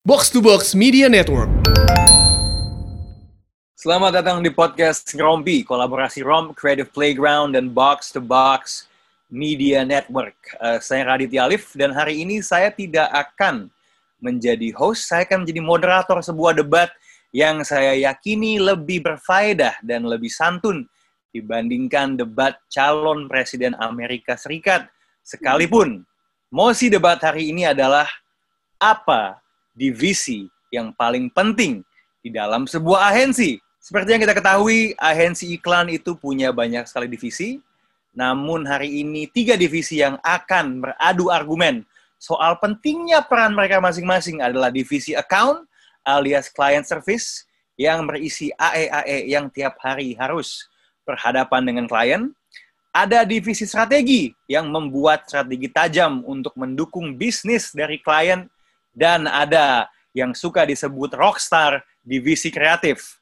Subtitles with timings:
[0.00, 1.52] Box to Box Media Network.
[3.76, 8.88] Selamat datang di podcast Rompi, kolaborasi Rom Creative Playground dan Box to Box
[9.28, 10.32] Media Network.
[10.56, 13.68] Uh, saya Raditya Alif dan hari ini saya tidak akan
[14.24, 16.88] menjadi host, saya akan menjadi moderator sebuah debat
[17.36, 20.88] yang saya yakini lebih berfaedah dan lebih santun
[21.28, 24.88] dibandingkan debat calon presiden Amerika Serikat.
[25.20, 26.08] Sekalipun
[26.48, 28.08] mosi debat hari ini adalah
[28.80, 29.36] apa
[29.80, 31.80] divisi yang paling penting
[32.20, 33.56] di dalam sebuah agensi.
[33.80, 37.56] Seperti yang kita ketahui, agensi iklan itu punya banyak sekali divisi.
[38.12, 41.88] Namun hari ini tiga divisi yang akan beradu argumen
[42.20, 45.64] soal pentingnya peran mereka masing-masing adalah divisi account
[46.04, 47.48] alias client service
[47.80, 50.68] yang berisi AE-AE yang tiap hari harus
[51.08, 52.22] berhadapan dengan klien.
[52.90, 58.50] Ada divisi strategi yang membuat strategi tajam untuk mendukung bisnis dari klien
[58.94, 63.18] dan ada yang suka disebut rockstar divisi kreatif.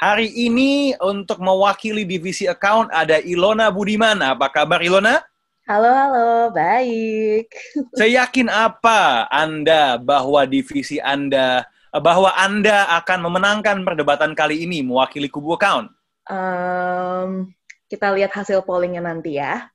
[0.00, 4.16] Hari ini untuk mewakili divisi account ada Ilona Budiman.
[4.24, 5.20] Apa kabar Ilona?
[5.68, 7.52] Halo, halo, baik.
[8.00, 15.28] Saya yakin apa Anda bahwa divisi Anda bahwa Anda akan memenangkan perdebatan kali ini mewakili
[15.28, 15.92] kubu account?
[16.30, 17.52] Um,
[17.90, 19.68] kita lihat hasil pollingnya nanti ya.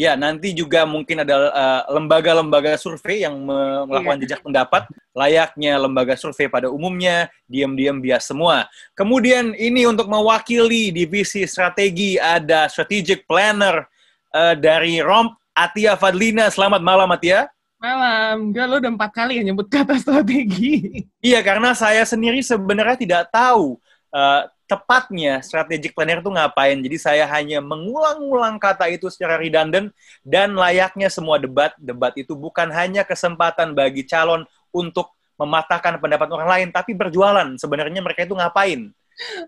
[0.00, 4.22] Ya, nanti juga mungkin ada uh, lembaga-lembaga survei yang melakukan yeah.
[4.24, 8.64] jejak pendapat, layaknya lembaga survei pada umumnya, diam-diam bias semua.
[8.96, 13.84] Kemudian ini untuk mewakili divisi strategi ada strategic planner
[14.32, 16.48] uh, dari ROMP, Atia Fadlina.
[16.48, 17.52] Selamat malam, Atia.
[17.76, 21.04] Malam, enggak lo udah empat kali ya nyebut kata strategi.
[21.20, 23.76] Iya, karena saya sendiri sebenarnya tidak tahu
[24.16, 26.78] uh, tepatnya strategic planner itu ngapain.
[26.78, 29.90] Jadi saya hanya mengulang-ulang kata itu secara redundant
[30.22, 36.48] dan layaknya semua debat, debat itu bukan hanya kesempatan bagi calon untuk mematahkan pendapat orang
[36.48, 37.58] lain, tapi berjualan.
[37.58, 38.94] Sebenarnya mereka itu ngapain?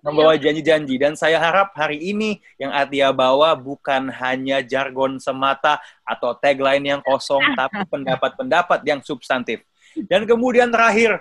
[0.03, 0.99] Membawa janji-janji.
[0.99, 7.01] Dan saya harap hari ini yang Atia bawa bukan hanya jargon semata atau tagline yang
[7.05, 9.63] kosong, tapi pendapat-pendapat yang substantif.
[10.09, 11.21] Dan kemudian terakhir,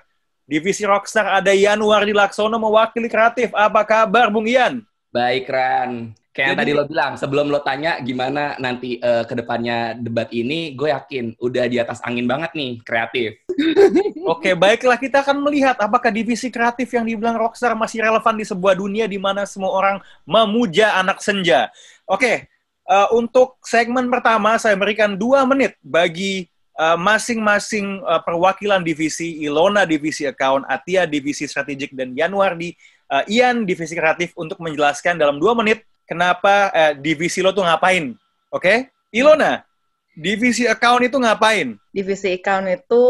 [0.52, 3.56] Divisi Rockstar ada Yanuar Laksono mewakili kreatif.
[3.56, 4.84] Apa kabar, Bung Ian?
[5.08, 6.12] Baik, Ran.
[6.36, 10.76] Kayak yang tadi lo bilang, sebelum lo tanya gimana nanti uh, ke depannya debat ini,
[10.76, 13.40] gue yakin udah di atas angin banget nih, kreatif.
[14.36, 18.76] Oke, baiklah kita akan melihat apakah divisi kreatif yang dibilang Rockstar masih relevan di sebuah
[18.76, 21.72] dunia di mana semua orang memuja anak senja.
[22.04, 22.52] Oke,
[22.92, 26.51] uh, untuk segmen pertama saya berikan dua menit bagi Eh,
[26.96, 32.72] masing-masing uh, perwakilan divisi Ilona divisi account, Atia divisi strategik dan Januar di
[33.12, 38.16] uh, Ian divisi kreatif untuk menjelaskan dalam dua menit kenapa uh, divisi lo tuh ngapain.
[38.52, 38.64] Oke?
[38.64, 38.78] Okay?
[39.12, 39.68] Ilona,
[40.16, 41.76] divisi account itu ngapain?
[41.92, 43.04] Divisi account itu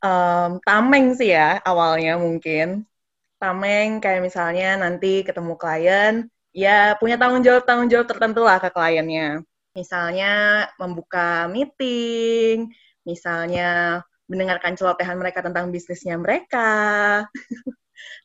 [0.00, 2.88] um, tameng sih ya awalnya mungkin.
[3.36, 6.14] Tameng kayak misalnya nanti ketemu klien,
[6.56, 12.70] ya punya tanggung jawab tanggung jawab tertentu lah ke kliennya Misalnya membuka meeting,
[13.02, 17.26] misalnya mendengarkan celotehan mereka tentang bisnisnya mereka.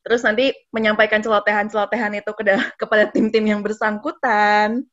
[0.06, 2.42] Terus nanti menyampaikan celotehan-celotehan itu ke
[2.80, 4.86] kepada tim-tim yang bersangkutan.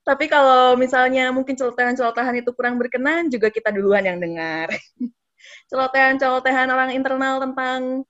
[0.00, 4.72] Tapi kalau misalnya mungkin celotehan-celotehan itu kurang berkenan, juga kita duluan yang dengar.
[5.70, 8.08] Celotehan-celotehan orang internal tentang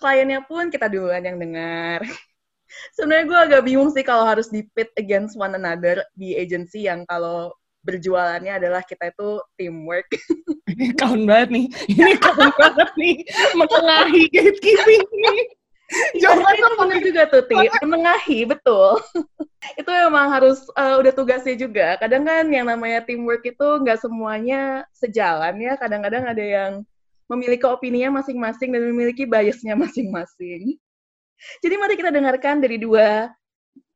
[0.00, 2.02] kliennya pun kita duluan yang dengar
[2.96, 7.06] sebenarnya gue agak bingung sih kalau harus di pit against one another di agency yang
[7.08, 7.52] kalau
[7.84, 10.08] berjualannya adalah kita itu teamwork.
[10.64, 11.66] Ini kawan banget nih.
[11.92, 13.16] Ini kawan banget nih.
[13.54, 15.46] Menengahi gatekeeping nih.
[16.16, 17.68] Jangan kan bener juga tuh, Ti.
[17.84, 18.98] Menengahi, betul.
[19.80, 22.00] itu memang harus uh, udah tugasnya juga.
[22.00, 25.76] Kadang kan yang namanya teamwork itu nggak semuanya sejalan ya.
[25.76, 26.72] Kadang-kadang ada yang
[27.28, 30.80] memiliki opininya masing-masing dan memiliki biasnya masing-masing.
[31.60, 33.30] Jadi mari kita dengarkan dari dua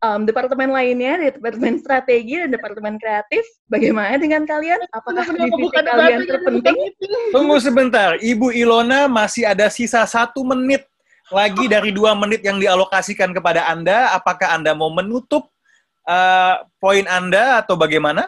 [0.03, 3.44] um, departemen lainnya, dari departemen strategi dan departemen kreatif.
[3.66, 4.78] Bagaimana dengan kalian?
[4.94, 6.76] Apakah divisi kalian terpenting?
[7.34, 10.86] Tunggu sebentar, Ibu Ilona masih ada sisa satu menit
[11.28, 14.16] lagi dari dua menit yang dialokasikan kepada Anda.
[14.16, 15.53] Apakah Anda mau menutup
[16.09, 18.27] uh, poin Anda atau bagaimana?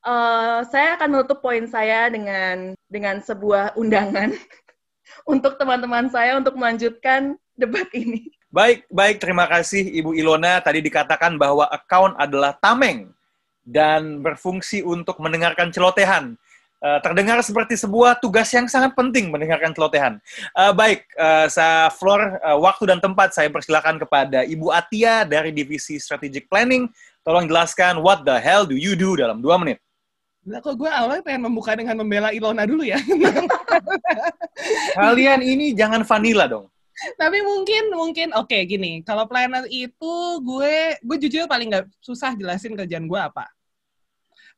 [0.00, 4.32] Uh, saya akan menutup poin saya dengan dengan sebuah undangan
[5.32, 8.32] untuk teman-teman saya untuk melanjutkan debat ini.
[8.50, 9.22] Baik, baik.
[9.22, 10.58] Terima kasih Ibu Ilona.
[10.58, 13.12] Tadi dikatakan bahwa account adalah tameng
[13.62, 16.34] dan berfungsi untuk mendengarkan celotehan.
[16.80, 20.16] Uh, terdengar seperti sebuah tugas yang sangat penting mendengarkan celotehan.
[20.56, 25.52] Uh, baik, uh, saya floor uh, waktu dan tempat saya persilakan kepada Ibu Atia dari
[25.52, 26.88] Divisi Strategic Planning.
[27.20, 29.76] Tolong jelaskan what the hell do you do dalam dua menit.
[30.40, 32.96] Nah, kok gue awalnya pengen membuka dengan membela Ilona dulu ya.
[34.96, 36.64] Kalian ini jangan vanilla dong.
[37.20, 40.12] Tapi mungkin mungkin oke gini, kalau planner itu
[40.44, 43.48] gue gue jujur paling nggak susah jelasin kerjaan gue apa.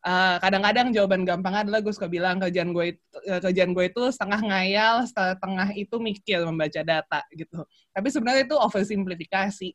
[0.02, 4.02] Uh, kadang-kadang jawaban gampang adalah gue suka bilang kerjaan gue itu, eh, kerjaan gue itu
[4.10, 7.62] setengah ngayal, setengah itu mikir membaca data gitu.
[7.94, 9.70] Tapi sebenarnya itu oversimplifikasi.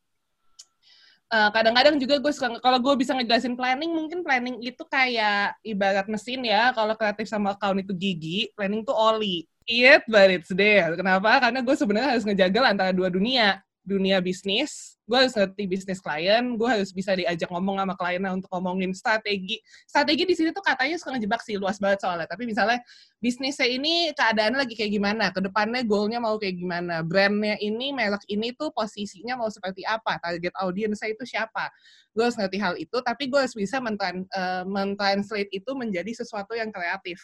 [1.28, 6.08] Uh, kadang-kadang juga gue suka kalau gue bisa ngejelasin planning mungkin planning itu kayak ibarat
[6.08, 10.96] mesin ya kalau kreatif sama account itu gigi planning itu oli it but it's there.
[10.96, 11.44] Kenapa?
[11.44, 13.62] Karena gue sebenarnya harus ngejagal antara dua dunia.
[13.88, 18.52] Dunia bisnis, gue harus ngerti bisnis klien, gue harus bisa diajak ngomong sama kliennya untuk
[18.52, 19.64] ngomongin strategi.
[19.88, 22.28] Strategi di sini tuh katanya suka ngejebak sih, luas banget soalnya.
[22.28, 22.84] Tapi misalnya
[23.24, 28.28] bisnisnya ini keadaannya lagi kayak gimana, ke depannya goalnya mau kayak gimana, brandnya ini, merek
[28.28, 31.72] ini tuh posisinya mau seperti apa, target audiensnya itu siapa.
[32.12, 36.76] Gue harus ngerti hal itu, tapi gue harus bisa eh, mentranslate itu menjadi sesuatu yang
[36.76, 37.24] kreatif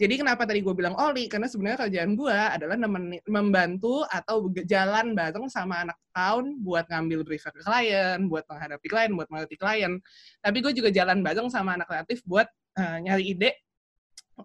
[0.00, 1.28] jadi kenapa tadi gue bilang Oli?
[1.28, 2.80] Karena sebenarnya kerjaan gue adalah
[3.28, 9.10] membantu atau jalan bareng sama anak tahun buat ngambil brief ke klien, buat menghadapi klien,
[9.12, 10.00] buat mengerti klien.
[10.40, 12.48] Tapi gue juga jalan bareng sama anak kreatif buat
[12.80, 13.50] uh, nyari ide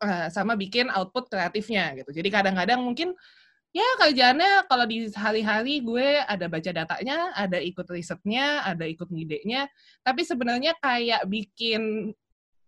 [0.04, 2.12] uh, sama bikin output kreatifnya gitu.
[2.12, 3.16] Jadi kadang-kadang mungkin
[3.72, 9.72] ya kerjaannya kalau di hari-hari gue ada baca datanya, ada ikut risetnya, ada ikut ngidenya,
[10.04, 12.12] tapi sebenarnya kayak bikin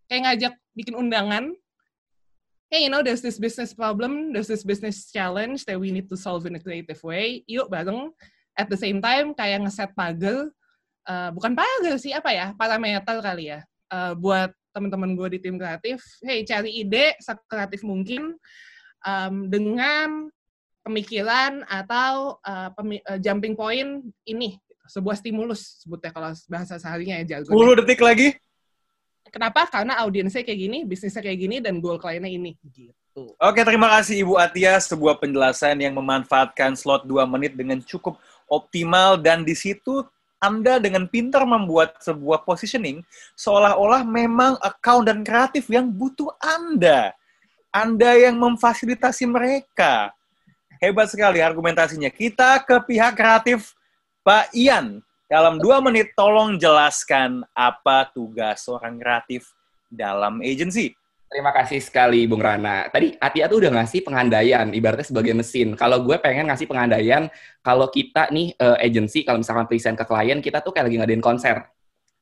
[0.08, 1.54] kayak ngajak bikin undangan
[2.70, 6.18] hey, you know, there's this business problem, there's this business challenge that we need to
[6.18, 7.42] solve in a creative way.
[7.50, 8.14] Yuk bareng.
[8.54, 10.54] At the same time, kayak ngeset pagar,
[11.10, 15.58] uh, bukan pagar sih, apa ya, parameter kali ya, uh, buat teman-teman gue di tim
[15.58, 16.04] kreatif.
[16.22, 18.38] Hey, cari ide sekreatif mungkin
[19.02, 20.30] um, dengan
[20.86, 27.38] pemikiran atau uh, pemi uh, jumping point ini sebuah stimulus sebutnya kalau bahasa seharinya ya
[27.38, 27.54] jago.
[27.54, 28.34] 10 detik lagi.
[29.30, 29.66] Kenapa?
[29.70, 32.58] Karena audiensnya kayak gini, bisnisnya kayak gini, dan goal kliennya ini.
[32.60, 32.92] Gitu.
[33.38, 34.78] Oke, terima kasih Ibu Atia.
[34.78, 38.18] Sebuah penjelasan yang memanfaatkan slot 2 menit dengan cukup
[38.50, 40.04] optimal dan di situ
[40.40, 43.04] anda dengan pintar membuat sebuah positioning
[43.36, 47.12] seolah-olah memang account dan kreatif yang butuh Anda.
[47.76, 50.16] Anda yang memfasilitasi mereka.
[50.80, 52.08] Hebat sekali argumentasinya.
[52.08, 53.76] Kita ke pihak kreatif
[54.24, 55.04] Pak Ian.
[55.30, 59.54] Dalam dua menit, tolong jelaskan apa tugas seorang kreatif
[59.86, 60.98] dalam agency.
[61.30, 62.90] Terima kasih sekali, Bung Rana.
[62.90, 65.78] Tadi Atia tuh udah ngasih pengandaian, ibaratnya sebagai mesin.
[65.78, 67.30] Kalau gue pengen ngasih pengandaian,
[67.62, 71.22] kalau kita nih uh, agency, kalau misalkan present ke klien, kita tuh kayak lagi ngadain
[71.22, 71.62] konser.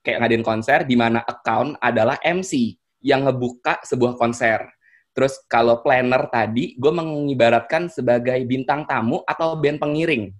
[0.03, 2.75] Kayak ngadain konser, di mana account adalah MC
[3.07, 4.67] yang ngebuka sebuah konser.
[5.15, 10.35] Terus kalau planner tadi, gue mengibaratkan sebagai bintang tamu atau band pengiring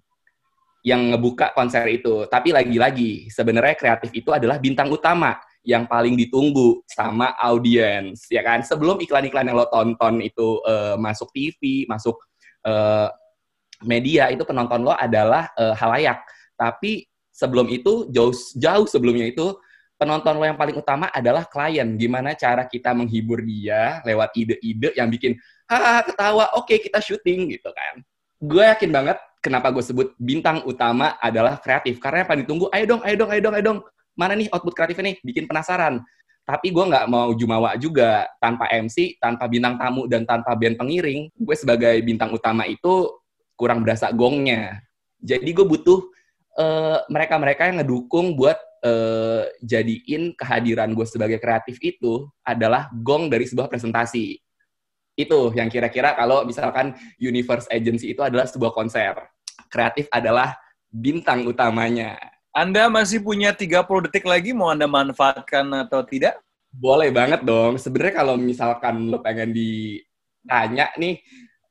[0.86, 2.26] yang ngebuka konser itu.
[2.30, 8.62] Tapi lagi-lagi, sebenarnya kreatif itu adalah bintang utama yang paling ditunggu sama audiens, ya kan?
[8.62, 12.16] Sebelum iklan-iklan yang lo tonton itu uh, masuk TV, masuk
[12.64, 13.10] uh,
[13.84, 16.22] media, itu penonton lo adalah uh, halayak.
[16.54, 17.04] Tapi
[17.34, 19.58] sebelum itu, jauh, jauh sebelumnya itu,
[19.98, 21.98] penonton lo yang paling utama adalah klien.
[21.98, 25.34] Gimana cara kita menghibur dia lewat ide-ide yang bikin,
[25.66, 28.00] hahaha ketawa, oke okay, kita syuting gitu kan.
[28.38, 31.98] Gue yakin banget kenapa gue sebut bintang utama adalah kreatif.
[32.02, 33.78] Karena paling ditunggu, ayo dong, ayo dong, ayo dong, ayo dong.
[34.18, 35.16] Mana nih output kreatifnya nih?
[35.22, 36.02] Bikin penasaran.
[36.48, 41.28] Tapi gue nggak mau jumawa juga tanpa MC, tanpa bintang tamu, dan tanpa band pengiring.
[41.36, 43.20] Gue sebagai bintang utama itu
[43.54, 44.80] kurang berasa gongnya.
[45.18, 46.08] Jadi gue butuh
[46.58, 53.46] mereka mereka-mereka yang ngedukung buat uh, jadiin kehadiran gue sebagai kreatif itu adalah gong dari
[53.46, 54.38] sebuah presentasi
[55.18, 59.18] itu yang kira-kira kalau misalkan Universe Agency itu adalah sebuah konser.
[59.66, 60.54] Kreatif adalah
[60.86, 62.14] bintang utamanya.
[62.54, 66.38] Anda masih punya 30 detik lagi, mau Anda manfaatkan atau tidak?
[66.70, 67.76] Boleh banget dong.
[67.76, 71.18] Sebenarnya kalau misalkan lo pengen ditanya nih,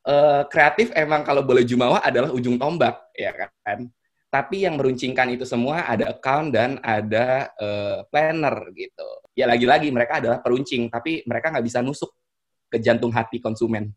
[0.06, 3.32] uh, kreatif emang kalau boleh jumawa adalah ujung tombak, ya
[3.64, 3.88] kan?
[4.28, 9.08] Tapi yang meruncingkan itu semua ada account dan ada uh, planner gitu.
[9.34, 12.12] Ya lagi-lagi mereka adalah peruncing, tapi mereka nggak bisa nusuk
[12.68, 13.92] ke jantung hati konsumen.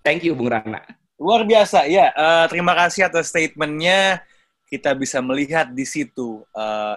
[0.00, 0.80] Thank you, Bung Rana.
[1.20, 2.12] Luar biasa, ya.
[2.16, 4.24] Uh, terima kasih atas statementnya.
[4.70, 6.96] Kita bisa melihat di situ uh,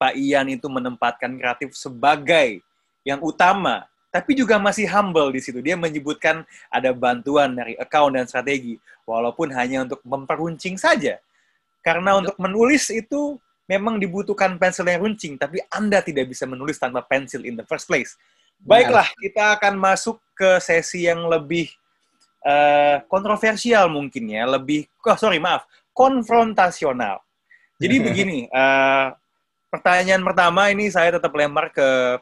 [0.00, 2.64] Pak Ian itu menempatkan kreatif sebagai
[3.06, 5.62] yang utama, tapi juga masih humble di situ.
[5.62, 8.74] Dia menyebutkan ada bantuan dari account dan strategi,
[9.06, 11.22] walaupun hanya untuk memperuncing saja.
[11.80, 13.38] Karena untuk menulis itu
[13.70, 17.86] memang dibutuhkan pensil yang runcing, tapi Anda tidak bisa menulis tanpa pensil in the first
[17.86, 18.18] place.
[18.60, 21.68] Baiklah, kita akan masuk ke sesi yang lebih
[22.48, 27.20] uh, kontroversial mungkin ya, lebih, oh sorry maaf, konfrontasional.
[27.76, 29.12] Jadi begini, uh,
[29.68, 32.16] pertanyaan pertama ini saya tetap lempar ke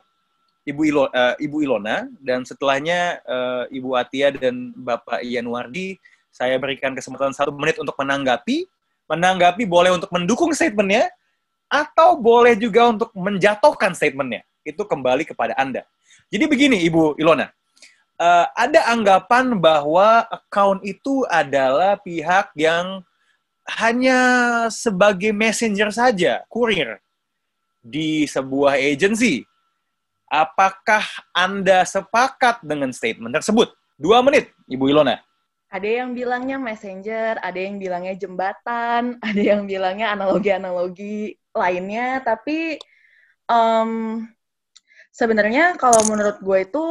[0.66, 5.96] Ibu Ilo, uh, Ibu Ilona dan setelahnya uh, Ibu Atia dan Bapak Yanuardi
[6.28, 8.68] saya berikan kesempatan satu menit untuk menanggapi.
[9.08, 11.08] Menanggapi boleh untuk mendukung statementnya
[11.72, 14.44] atau boleh juga untuk menjatuhkan statementnya.
[14.60, 15.88] Itu kembali kepada Anda.
[16.28, 17.48] Jadi begini Ibu Ilona,
[18.18, 23.02] uh, ada anggapan bahwa account itu adalah pihak yang
[23.78, 24.20] hanya
[24.68, 26.98] sebagai messenger saja, kurir
[27.80, 29.48] di sebuah agency
[30.28, 31.00] Apakah
[31.32, 33.72] Anda sepakat dengan statement tersebut?
[33.96, 35.16] Dua menit, Ibu Ilona.
[35.72, 42.76] Ada yang bilangnya messenger, ada yang bilangnya jembatan, ada yang bilangnya analogi-analogi lainnya, tapi
[43.48, 44.20] um,
[45.16, 46.84] sebenarnya kalau menurut gue itu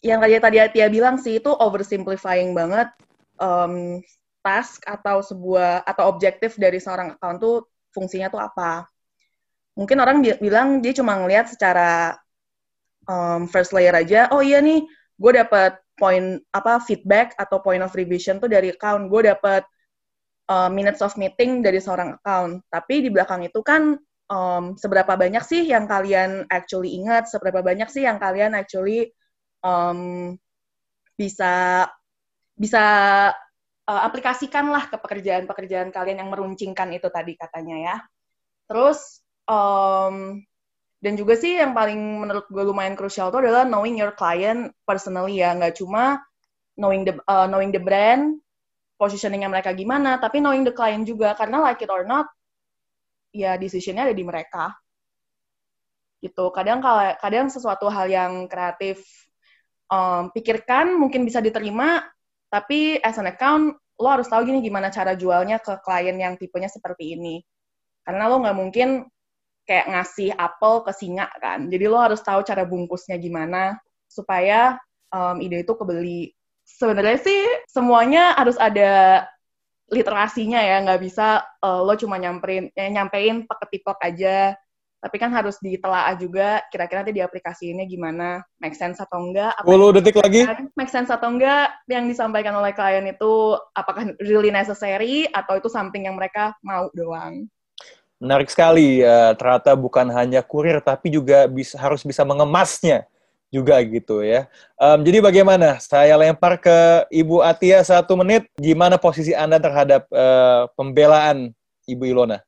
[0.00, 2.88] yang tadi tadi Atia bilang sih itu oversimplifying banget
[3.36, 4.00] um,
[4.40, 7.56] task atau sebuah atau objektif dari seorang account tuh
[7.92, 8.88] fungsinya tuh apa.
[9.76, 12.16] Mungkin orang bilang dia cuma ngelihat secara
[13.04, 14.84] um, first layer aja, oh iya nih,
[15.20, 19.62] gue dapat point apa feedback atau point of revision tuh dari account, gue dapat
[20.48, 22.64] uh, minutes of meeting dari seorang account.
[22.72, 24.00] Tapi di belakang itu kan
[24.32, 29.12] um, seberapa banyak sih yang kalian actually ingat, seberapa banyak sih yang kalian actually
[29.64, 30.34] um,
[31.16, 31.84] bisa
[32.56, 32.84] bisa
[33.88, 37.96] uh, aplikasikan lah ke pekerjaan-pekerjaan kalian yang meruncingkan itu tadi katanya ya.
[38.70, 40.38] Terus um,
[41.00, 45.40] dan juga sih yang paling menurut gue lumayan krusial itu adalah knowing your client personally
[45.40, 45.56] ya.
[45.56, 46.20] Nggak cuma
[46.76, 48.38] knowing the uh, knowing the brand
[49.00, 51.32] positioningnya mereka gimana tapi knowing the client juga.
[51.34, 52.28] Karena like it or not
[53.32, 54.76] ya decisionnya ada di mereka.
[56.20, 56.44] Gitu.
[56.52, 56.84] Kadang
[57.16, 59.00] kadang sesuatu hal yang kreatif
[59.90, 62.00] um, pikirkan mungkin bisa diterima
[62.50, 66.70] tapi as an account lo harus tahu gini gimana cara jualnya ke klien yang tipenya
[66.72, 67.44] seperti ini
[68.06, 69.04] karena lo nggak mungkin
[69.70, 71.70] kayak ngasih apel ke singa kan.
[71.70, 73.78] Jadi lo harus tahu cara bungkusnya gimana
[74.10, 74.74] supaya
[75.14, 76.34] um, ide itu kebeli.
[76.66, 79.26] Sebenarnya sih semuanya harus ada
[79.90, 84.58] literasinya ya, nggak bisa uh, lo cuma nyamperin, ya, nyampein pakai aja.
[85.00, 89.56] Tapi kan harus ditelaah juga kira-kira nanti di aplikasi ini gimana, make sense atau enggak.
[89.64, 90.44] 10 detik lagi.
[90.76, 96.04] Make sense atau enggak yang disampaikan oleh klien itu apakah really necessary atau itu something
[96.04, 97.48] yang mereka mau doang.
[98.20, 103.08] Menarik sekali, ya, ternyata bukan hanya kurir, tapi juga bisa, harus bisa mengemasnya
[103.48, 104.44] juga gitu ya.
[104.76, 105.80] Um, jadi bagaimana?
[105.80, 108.44] Saya lempar ke Ibu Atia satu menit.
[108.60, 111.56] Gimana posisi Anda terhadap uh, pembelaan
[111.88, 112.44] Ibu Ilona?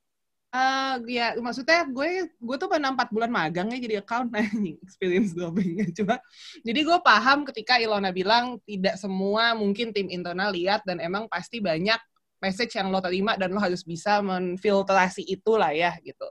[0.53, 4.29] Uh, ya maksudnya gue gue tuh pernah empat bulan magang ya jadi account
[4.61, 5.49] nih experience gue
[5.97, 6.21] cuma
[6.61, 11.57] jadi gue paham ketika Ilona bilang tidak semua mungkin tim internal lihat dan emang pasti
[11.57, 11.97] banyak
[12.43, 16.27] message yang lo terima dan lo harus bisa menfiltrasi itulah ya gitu.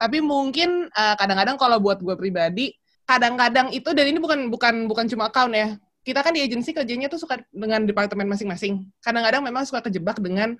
[0.00, 2.72] Tapi mungkin eh, kadang-kadang kalau buat gue pribadi,
[3.04, 5.76] kadang-kadang itu dan ini bukan bukan bukan cuma account ya.
[6.00, 8.88] Kita kan di agensi kerjanya tuh suka dengan departemen masing-masing.
[9.04, 10.56] Kadang-kadang memang suka kejebak dengan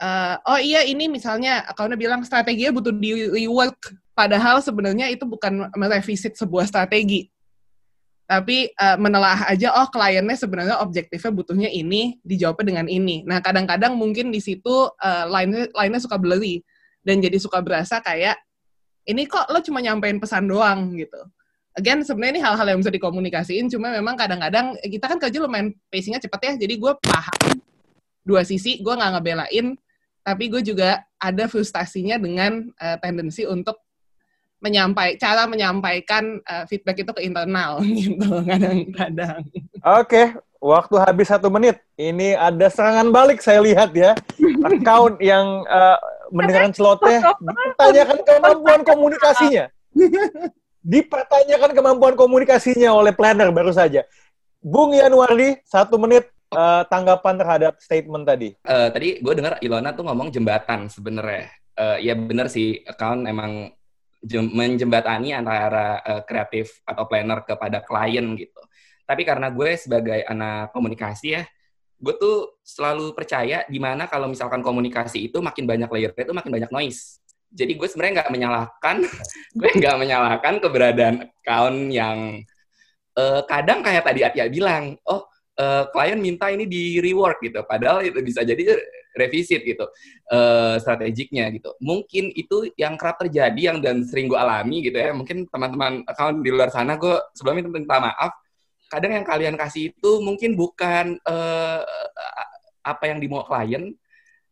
[0.00, 3.94] uh, oh iya ini misalnya accountnya bilang strateginya butuh di rework.
[4.16, 7.28] Padahal sebenarnya itu bukan merevisit sebuah strategi.
[8.28, 13.26] Tapi uh, menelaah aja oh kliennya sebenarnya objektifnya butuhnya ini dijawabnya dengan ini.
[13.26, 16.62] Nah kadang-kadang mungkin di situ uh, lainnya lainnya suka blurry
[17.02, 18.38] dan jadi suka berasa kayak
[19.08, 21.18] ini kok lo cuma nyampein pesan doang gitu.
[21.74, 26.22] Again sebenarnya ini hal-hal yang bisa dikomunikasiin cuma memang kadang-kadang kita kan kerja lumayan pacingnya
[26.22, 27.62] cepet ya jadi gue paham
[28.26, 29.66] dua sisi gue nggak ngebelain
[30.20, 33.76] tapi gue juga ada frustasinya dengan uh, tendensi untuk
[34.60, 39.40] menyampai cara menyampaikan uh, feedback itu ke internal gitu kadang-kadang.
[39.80, 40.26] Oke, okay.
[40.60, 41.80] waktu habis satu menit.
[41.96, 44.12] Ini ada serangan balik saya lihat ya.
[44.60, 45.96] Account yang uh,
[46.28, 49.64] mendengarkan celoteh dipertanyakan kemampuan komunikasinya.
[50.80, 54.04] Dipertanyakan kemampuan komunikasinya oleh planner baru saja.
[54.60, 58.54] Bung Yanuardi, satu menit uh, tanggapan terhadap statement tadi.
[58.66, 61.50] Uh, tadi gue dengar Ilona tuh ngomong jembatan sebenarnya.
[61.78, 63.72] Uh, ya benar sih, account emang
[64.28, 68.60] menjembatani antara uh, kreatif atau planner kepada klien gitu.
[69.08, 71.42] Tapi karena gue sebagai anak komunikasi ya,
[71.96, 76.52] gue tuh selalu percaya di mana kalau misalkan komunikasi itu makin banyak layer itu makin
[76.52, 77.18] banyak noise.
[77.50, 78.96] Jadi gue sebenarnya nggak menyalahkan,
[79.58, 82.44] gue nggak menyalahkan keberadaan account yang
[83.16, 85.29] uh, kadang kayak tadi Atia bilang, oh
[85.60, 89.90] uh, klien minta ini di reward gitu, padahal itu bisa jadi revisit gitu
[90.30, 91.74] uh, strategiknya gitu.
[91.82, 95.10] Mungkin itu yang kerap terjadi yang dan sering gue alami gitu ya.
[95.10, 98.32] Mungkin teman-teman account di luar sana gue sebelumnya minta maaf.
[98.90, 101.82] Kadang yang kalian kasih itu mungkin bukan uh,
[102.82, 103.94] apa yang dimau klien,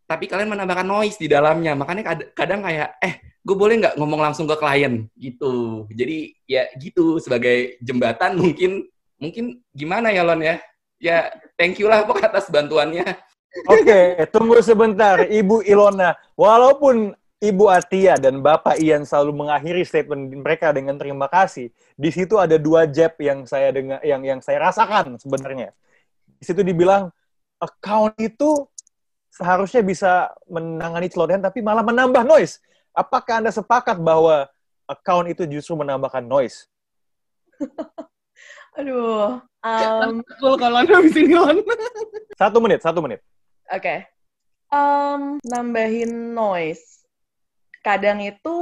[0.06, 1.78] tapi kalian menambahkan noise di dalamnya.
[1.78, 5.86] Makanya kadang kayak eh gue boleh nggak ngomong langsung ke klien gitu.
[5.90, 8.86] Jadi ya gitu sebagai jembatan mungkin
[9.22, 10.58] mungkin gimana ya Lon ya?
[10.98, 13.06] Ya thank you lah Pok atas bantuannya.
[13.66, 16.14] Oke, tunggu sebentar, Ibu Ilona.
[16.36, 22.34] Walaupun Ibu Atia dan Bapak Ian selalu mengakhiri statement mereka dengan terima kasih, di situ
[22.34, 25.70] ada dua jab yang saya dengar, yang yang saya rasakan sebenarnya.
[26.38, 27.14] Di situ dibilang
[27.62, 28.66] account itu
[29.30, 32.58] seharusnya bisa menangani celotehan, tapi malah menambah noise.
[32.90, 34.50] Apakah anda sepakat bahwa
[34.90, 36.66] account itu justru menambahkan noise?
[38.78, 39.38] Aduh.
[39.68, 41.60] Um, kalau anda habis ini Lon.
[42.40, 43.20] Satu menit, satu menit.
[43.68, 44.08] Oke.
[44.72, 47.04] Um, nambahin noise.
[47.84, 48.56] Kadang itu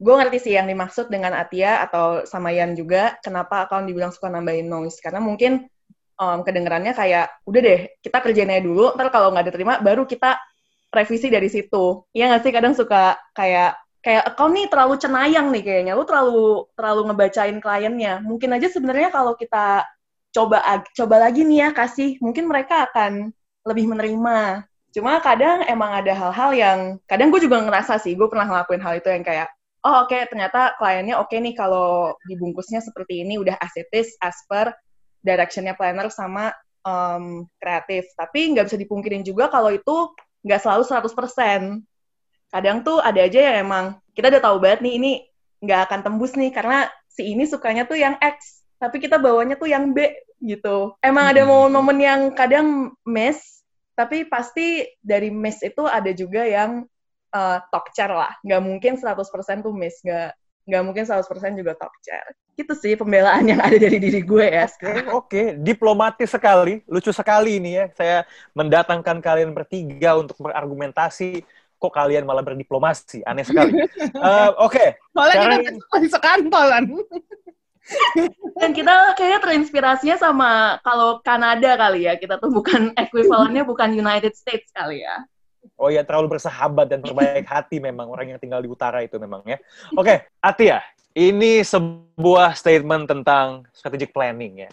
[0.00, 4.32] gue ngerti sih yang dimaksud dengan Atia atau sama Yan juga kenapa account dibilang suka
[4.32, 5.68] nambahin noise karena mungkin
[6.16, 10.40] um, kedengerannya kayak udah deh kita kerjain aja dulu ntar kalau nggak diterima baru kita
[10.88, 15.62] revisi dari situ Iya nggak sih kadang suka kayak kayak account nih terlalu cenayang nih
[15.64, 15.92] kayaknya.
[15.96, 18.24] Lu terlalu terlalu ngebacain kliennya.
[18.24, 19.84] Mungkin aja sebenarnya kalau kita
[20.30, 20.62] coba
[20.94, 23.34] coba lagi nih ya kasih mungkin mereka akan
[23.66, 24.64] lebih menerima.
[24.90, 28.98] Cuma kadang emang ada hal-hal yang kadang gue juga ngerasa sih gue pernah ngelakuin hal
[28.98, 29.48] itu yang kayak
[29.86, 34.34] oh oke ternyata kliennya oke nih kalau dibungkusnya seperti ini udah as it is as
[34.50, 34.74] per
[35.22, 36.50] directionnya planner sama
[36.82, 38.08] um, kreatif.
[38.16, 41.84] Tapi nggak bisa dipungkirin juga kalau itu nggak selalu 100%
[42.50, 45.12] kadang tuh ada aja yang emang kita udah tahu banget nih ini
[45.62, 49.68] nggak akan tembus nih karena si ini sukanya tuh yang X tapi kita bawanya tuh
[49.68, 50.08] yang B
[50.40, 50.96] gitu.
[51.04, 53.60] Emang ada momen-momen yang kadang miss
[53.92, 56.88] tapi pasti dari miss itu ada juga yang
[57.36, 58.32] uh, talk chair lah.
[58.40, 60.32] Nggak mungkin 100% tuh miss nggak
[60.64, 62.24] nggak mungkin 100% juga talk chair
[62.60, 67.56] gitu sih pembelaan yang ada dari diri gue ya Oke, oke, diplomatis sekali, lucu sekali
[67.56, 67.84] ini ya.
[67.96, 68.18] Saya
[68.52, 71.40] mendatangkan kalian bertiga untuk berargumentasi,
[71.80, 73.72] kok kalian malah berdiplomasi, aneh sekali.
[74.20, 74.84] Eh, oke,
[75.16, 76.84] Soalnya kita Sekarang- masih sekantolan.
[78.60, 82.14] Dan kita kayaknya terinspirasinya sama kalau Kanada kali ya.
[82.20, 85.24] Kita tuh bukan ekuivalennya bukan United States kali ya.
[85.80, 89.40] oh ya terlalu bersahabat dan berbaik hati memang orang yang tinggal di utara itu memang
[89.48, 89.56] ya.
[89.96, 90.84] Oke, Atia,
[91.16, 94.70] ini sebuah statement tentang strategic planning ya.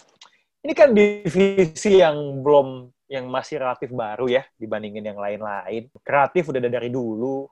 [0.63, 5.87] Ini kan divisi yang belum yang masih relatif baru ya dibandingin yang lain-lain.
[6.03, 7.47] Kreatif udah ada dari dulu,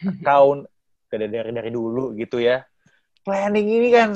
[0.22, 0.66] account
[1.10, 2.62] udah ada dari dari dulu gitu ya.
[3.26, 4.10] Planning ini kan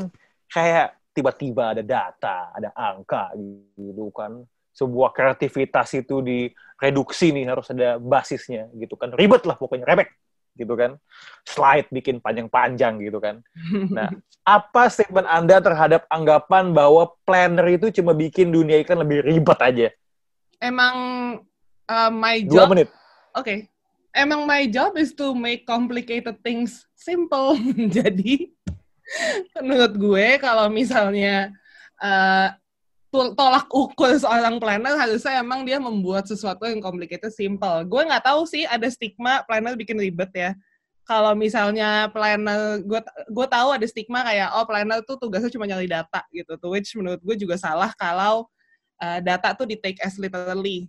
[0.51, 3.35] kayak tiba-tiba ada data, ada angka
[3.75, 4.47] gitu kan.
[4.71, 9.11] Sebuah kreativitas itu direduksi nih harus ada basisnya gitu kan.
[9.11, 10.15] Ribet lah pokoknya, rebek
[10.55, 10.95] gitu kan.
[11.43, 13.43] Slide bikin panjang-panjang gitu kan.
[13.91, 14.15] Nah,
[14.47, 19.89] apa statement Anda terhadap anggapan bahwa planner itu cuma bikin dunia iklan lebih ribet aja?
[20.59, 20.97] Emang
[21.87, 22.89] uh, my Dua job, menit.
[23.35, 23.55] oke.
[24.11, 27.55] Emang my job is to make complicated things simple.
[27.97, 28.51] Jadi
[29.63, 31.55] menurut gue kalau misalnya
[32.03, 32.51] uh,
[33.09, 37.87] tolak ukur seorang planner harusnya emang dia membuat sesuatu yang complicated simple.
[37.89, 40.53] Gue nggak tahu sih ada stigma planner bikin ribet ya.
[41.09, 43.01] Kalau misalnya planner, gue
[43.33, 46.61] gue tahu ada stigma kayak oh planner tuh tugasnya cuma nyari data gitu.
[46.61, 48.45] To which menurut gue juga salah kalau
[49.03, 50.87] uh, data tuh di take as literally.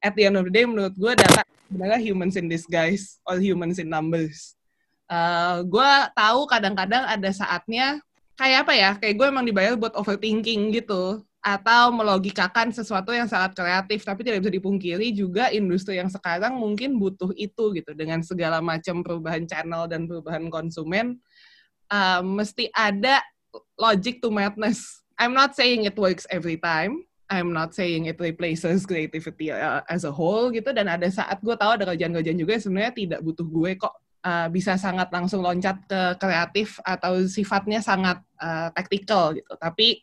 [0.00, 3.80] At the end of the day menurut gue data sebenarnya humans in disguise or humans
[3.82, 4.54] in numbers.
[5.06, 8.02] Uh, gue tahu kadang-kadang ada saatnya
[8.36, 13.54] kayak apa ya kayak gue emang dibayar buat overthinking gitu atau melogikakan sesuatu yang sangat
[13.54, 18.58] kreatif tapi tidak bisa dipungkiri juga industri yang sekarang mungkin butuh itu gitu dengan segala
[18.58, 21.22] macam perubahan channel dan perubahan konsumen
[21.86, 23.22] uh, mesti ada
[23.78, 28.86] logic to madness I'm not saying it works every time I'm not saying it replaces
[28.86, 30.70] creativity uh, as a whole gitu.
[30.70, 34.78] Dan ada saat gue tahu ada kerjaan-kerjaan juga sebenarnya tidak butuh gue kok uh, bisa
[34.78, 39.52] sangat langsung loncat ke kreatif atau sifatnya sangat uh, tactical gitu.
[39.58, 39.98] Tapi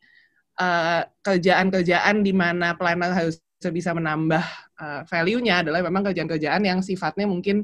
[0.60, 4.44] uh, kerjaan-kerjaan di mana planner harus bisa menambah
[4.84, 7.64] uh, value-nya adalah memang kerjaan-kerjaan yang sifatnya mungkin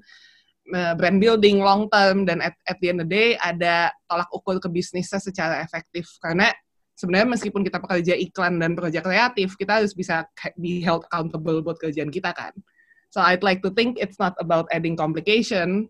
[0.72, 2.24] uh, brand building long term.
[2.24, 6.16] Dan at, at the end of the day ada tolak ukur ke bisnisnya secara efektif.
[6.24, 6.48] Karena
[7.00, 10.28] sebenarnya meskipun kita pekerja iklan dan pekerja kreatif kita harus bisa
[10.60, 12.52] be held accountable buat kerjaan kita kan.
[13.10, 15.88] So I'd like to think it's not about adding complication,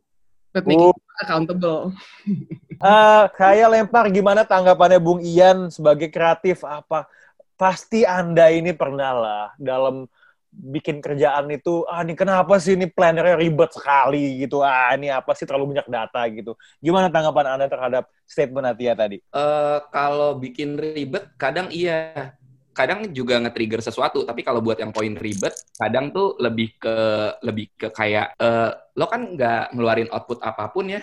[0.54, 1.26] but making Oh.
[1.26, 1.92] accountable.
[2.80, 7.12] Eh, saya lempar gimana tanggapannya Bung Ian sebagai kreatif apa?
[7.60, 10.08] Pasti Anda ini pernah lah dalam
[10.50, 15.32] bikin kerjaan itu, ah ini kenapa sih ini plannernya ribet sekali gitu, ah ini apa
[15.38, 16.58] sih terlalu banyak data gitu.
[16.82, 19.22] Gimana tanggapan Anda terhadap statement Atia tadi?
[19.22, 22.34] Eh, kalau bikin ribet, kadang iya.
[22.70, 26.98] Kadang juga nge-trigger sesuatu, tapi kalau buat yang poin ribet, kadang tuh lebih ke
[27.44, 31.02] lebih ke kayak eh, lo kan nggak ngeluarin output apa pun ya,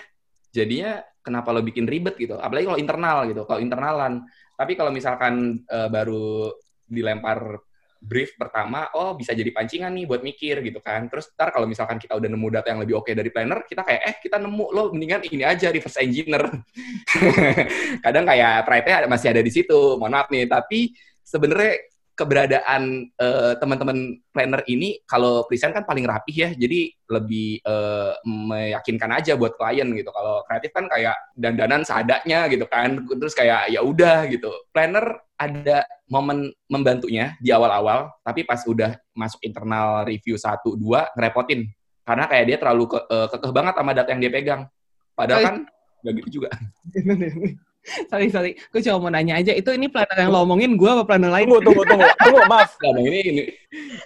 [0.49, 4.23] jadinya kenapa lo bikin ribet gitu apalagi kalau internal gitu kalau internalan
[4.55, 6.55] tapi kalau misalkan uh, baru
[6.87, 7.59] dilempar
[7.99, 11.09] brief pertama, oh bisa jadi pancingan nih buat mikir gitu kan.
[11.09, 13.81] Terus ntar kalau misalkan kita udah nemu data yang lebih oke okay dari planner, kita
[13.83, 16.43] kayak, eh kita nemu, lo mendingan ini aja reverse engineer.
[18.05, 20.45] Kadang kayak pride masih ada di situ, mohon maaf nih.
[20.45, 21.73] Tapi sebenarnya
[22.17, 29.13] keberadaan uh, teman-teman planner ini kalau present kan paling rapih ya, jadi lebih uh, meyakinkan
[29.13, 30.09] aja buat klien gitu.
[30.09, 34.49] Kalau kreatif kan kayak dandanan seadanya gitu kan, terus kayak ya udah gitu.
[34.73, 41.69] Planner ada momen membantunya di awal-awal, tapi pas udah masuk internal review satu dua ngerepotin
[42.01, 44.61] karena kayak dia terlalu ke, uh, kekeh banget sama data yang dia pegang.
[45.13, 45.55] Padahal kan
[46.01, 46.49] nggak gitu juga.
[48.11, 48.51] sorry sorry.
[48.69, 51.47] Gue cuma mau nanya aja itu ini planner yang lo omongin gue apa planner lain?
[51.47, 52.05] Tunggu tunggu tunggu.
[52.19, 52.71] Tunggu maaf.
[52.83, 53.43] Nah, ini ini.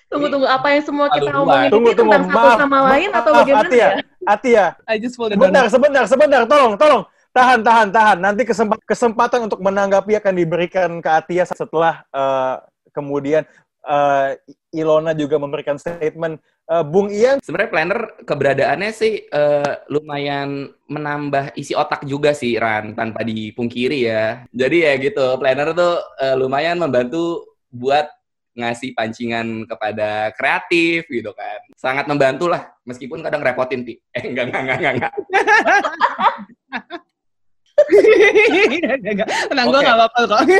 [0.07, 0.47] Tunggu tunggu.
[0.47, 2.57] Apa yang semua kita Aduh, omongin tunggu, ini tunggu, tentang satu maaf.
[2.61, 3.67] sama lain atau Maaf, bagaimana?
[3.67, 3.89] Atia, ya
[4.21, 8.17] Atia, I just sebentar, sebentar, sebentar, tolong, tolong, tahan, tahan, tahan.
[8.21, 12.61] Nanti kesempatan, kesempatan untuk menanggapi akan diberikan ke Atia setelah uh,
[12.93, 13.47] kemudian
[13.85, 14.37] uh,
[14.71, 16.39] Ilona juga memberikan statement.
[16.71, 22.95] Uh, Bung Ian, sebenarnya planner keberadaannya sih eh, lumayan menambah isi otak juga sih Ran
[22.95, 28.07] tanpa dipungkiri ya jadi ya gitu planner tuh eh, lumayan membantu buat
[28.55, 34.47] ngasih pancingan kepada kreatif gitu kan sangat membantu lah meskipun kadang repotin ti eh enggak
[34.47, 35.13] enggak enggak enggak, enggak.
[39.11, 39.87] Enggak, Tenang, gue Oke.
[39.89, 40.41] gak apa-apa kok.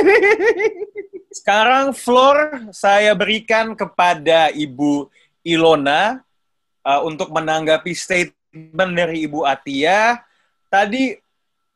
[1.32, 5.08] sekarang floor saya berikan kepada Ibu
[5.42, 6.22] Ilona
[6.86, 10.22] uh, untuk menanggapi statement dari Ibu Atia.
[10.72, 11.14] Tadi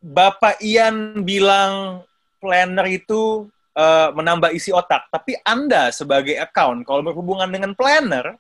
[0.01, 2.03] Bapak Ian bilang
[2.39, 8.39] planner itu uh, menambah isi otak, tapi Anda sebagai account kalau berhubungan dengan planner,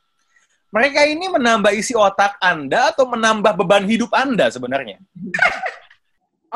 [0.71, 5.03] mereka ini menambah isi otak Anda atau menambah beban hidup Anda sebenarnya?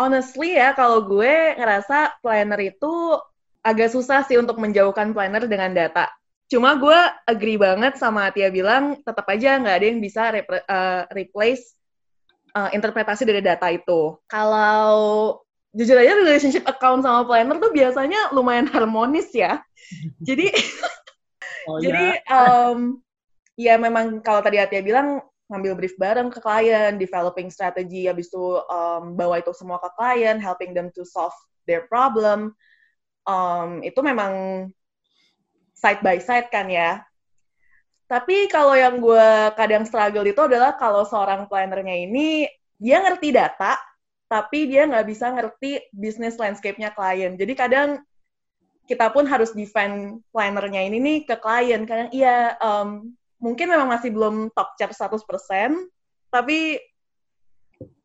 [0.00, 2.92] honestly ya kalau gue ngerasa planner itu
[3.60, 6.08] agak susah sih untuk menjauhkan planner dengan data.
[6.50, 6.98] Cuma gue
[7.30, 11.78] agree banget sama Atia bilang tetap aja nggak ada yang bisa repre- uh, replace
[12.58, 14.18] uh, interpretasi dari data itu.
[14.26, 15.38] Kalau
[15.70, 19.62] jujur aja relationship account sama planner tuh biasanya lumayan harmonis ya.
[20.26, 20.50] Jadi
[21.68, 22.34] Oh, jadi ya.
[22.34, 22.78] um,
[23.58, 28.62] ya memang kalau tadi Atia bilang ngambil brief bareng ke klien, developing strategi, habis itu
[28.70, 31.34] um, bawa itu semua ke klien, helping them to solve
[31.66, 32.54] their problem.
[33.26, 34.32] Um, itu memang
[35.80, 37.00] side by side kan ya.
[38.04, 42.44] Tapi kalau yang gue kadang struggle itu adalah kalau seorang plannernya ini
[42.76, 43.78] dia ngerti data,
[44.26, 47.38] tapi dia nggak bisa ngerti business landscape-nya klien.
[47.38, 48.02] Jadi kadang
[48.90, 51.86] kita pun harus defend plannernya ini nih ke klien.
[51.86, 55.86] Kadang iya, um, mungkin memang masih belum top chart 100%,
[56.34, 56.82] tapi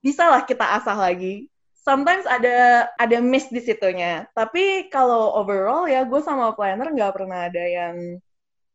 [0.05, 1.49] bisa lah kita asah lagi.
[1.85, 4.25] Sometimes ada ada miss di situnya.
[4.33, 8.17] Tapi kalau overall ya gue sama planner nggak pernah ada yang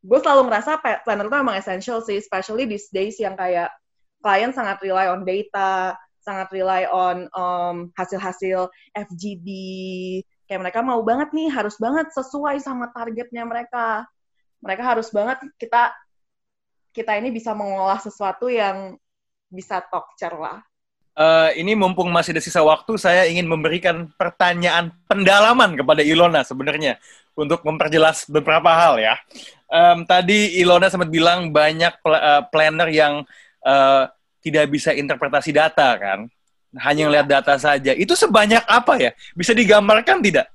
[0.00, 3.74] gue selalu ngerasa planner itu emang essential sih, especially these days yang kayak
[4.22, 9.48] klien sangat rely on data, sangat rely on um, hasil-hasil FGD.
[10.46, 14.06] Kayak mereka mau banget nih, harus banget sesuai sama targetnya mereka.
[14.62, 15.90] Mereka harus banget kita
[16.94, 18.94] kita ini bisa mengolah sesuatu yang
[19.50, 20.62] bisa talk lah.
[21.10, 27.02] Eh, ini mumpung masih ada sisa waktu, saya ingin memberikan pertanyaan pendalaman kepada Ilona sebenarnya
[27.34, 29.18] untuk memperjelas beberapa hal ya.
[29.66, 33.14] Em, tadi Ilona sempat bilang banyak pl- eh, planner yang
[33.60, 34.04] eh,
[34.40, 36.30] tidak bisa interpretasi data kan,
[36.80, 37.92] hanya ngelihat data saja.
[37.92, 39.10] Itu sebanyak apa ya?
[39.36, 40.48] Bisa digambarkan tidak?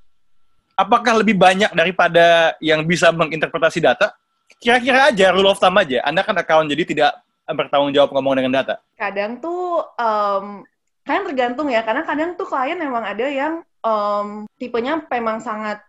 [0.73, 4.15] Apakah lebih banyak daripada yang bisa menginterpretasi data?
[4.57, 6.01] Kira-kira aja rule of thumb aja.
[6.01, 7.11] Anda kan account jadi tidak
[7.53, 8.81] bertanggung jawab ngomong dengan data.
[8.97, 10.65] kadang tuh um,
[11.05, 15.81] kan tergantung ya karena kadang tuh klien memang ada yang um, tipenya memang sangat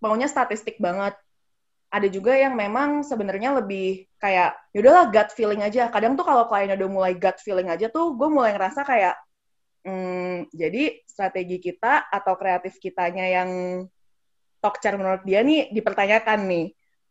[0.00, 1.12] maunya statistik banget.
[1.86, 5.92] Ada juga yang memang sebenarnya lebih kayak yaudahlah gut feeling aja.
[5.92, 9.14] Kadang tuh kalau klien udah mulai gut feeling aja tuh gue mulai ngerasa kayak
[9.86, 13.50] hmm, jadi strategi kita atau kreatif kitanya yang
[14.58, 16.66] talk menurut dia nih dipertanyakan nih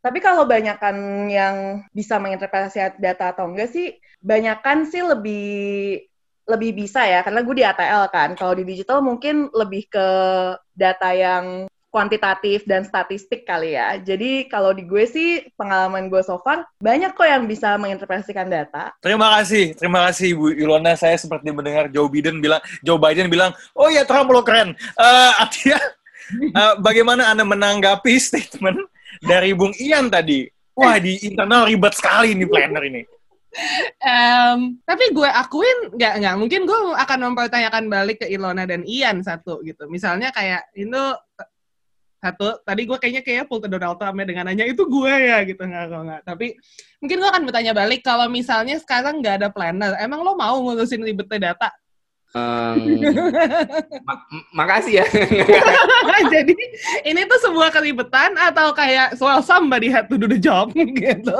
[0.06, 6.06] tapi kalau banyakan yang bisa menginterpretasi data atau enggak sih, banyakan sih lebih
[6.46, 8.38] lebih bisa ya, karena gue di ATL kan.
[8.38, 10.08] Kalau di digital mungkin lebih ke
[10.78, 13.96] data yang kuantitatif dan statistik kali ya.
[13.98, 18.92] Jadi kalau di gue sih pengalaman gue so far banyak kok yang bisa menginterpretasikan data.
[19.00, 20.92] Terima kasih, terima kasih Bu Ilona.
[20.94, 24.76] Saya seperti mendengar Joe Biden bilang, Joe Biden bilang, oh ya Trump lo keren.
[24.76, 25.80] Eh Atia,
[26.36, 30.46] eh, bagaimana Anda menanggapi statement dari Bung Ian tadi?
[30.76, 33.02] Wah di internal ribet sekali nih planner ini.
[34.04, 39.24] Em, tapi gue akuin nggak nggak mungkin gue akan mempertanyakan balik ke Ilona dan Ian
[39.24, 39.88] satu gitu.
[39.88, 41.02] Misalnya kayak itu
[42.20, 45.40] satu tadi gue kayaknya kayak full ke Donald Trump ya dengan nanya itu gue ya
[45.48, 46.20] gitu nggak nggak.
[46.28, 46.46] Tapi
[47.00, 51.00] mungkin gue akan bertanya balik kalau misalnya sekarang nggak ada planner, emang lo mau ngurusin
[51.00, 51.72] ribetnya data?
[52.36, 53.00] Em,
[54.08, 55.06] mak- makasih ya.
[56.28, 56.52] Jadi
[57.08, 61.32] ini tuh sebuah keribetan atau kayak well somebody had to do the job gitu.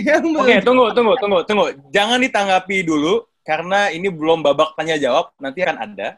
[0.00, 1.66] Yang Oke, tunggu, tunggu, tunggu, tunggu.
[1.92, 6.16] Jangan ditanggapi dulu, karena ini belum babak tanya jawab, nanti akan ada.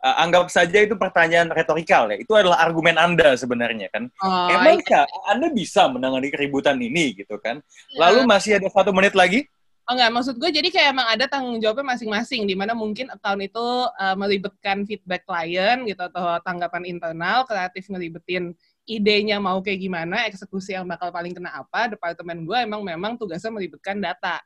[0.00, 2.16] Eh, anggap saja itu pertanyaan retorikal ya.
[2.16, 4.08] Itu adalah argumen Anda sebenarnya kan.
[4.24, 7.60] Oh, Emang Kak, Anda bisa menangani keributan ini gitu kan?
[8.00, 9.44] Lalu masih ada satu menit lagi.
[9.90, 13.42] Oh enggak, maksud gue jadi kayak emang ada tanggung jawabnya masing-masing, di mana mungkin account
[13.42, 18.54] itu uh, melibetkan feedback klien gitu, atau tanggapan internal, kreatif ngelibetin
[18.86, 23.50] idenya mau kayak gimana, eksekusi yang bakal paling kena apa, departemen gue emang memang tugasnya
[23.50, 24.38] melibetkan data.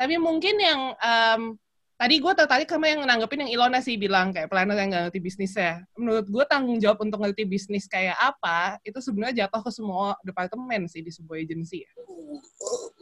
[0.00, 1.60] Tapi mungkin yang, um,
[1.96, 5.20] tadi gue tertarik sama yang nanggepin yang Ilona sih bilang, kayak planner yang nggak ngerti
[5.20, 5.84] bisnisnya.
[5.96, 10.88] Menurut gue tanggung jawab untuk ngerti bisnis kayak apa, itu sebenarnya jatuh ke semua departemen
[10.88, 11.92] sih di sebuah agensi ya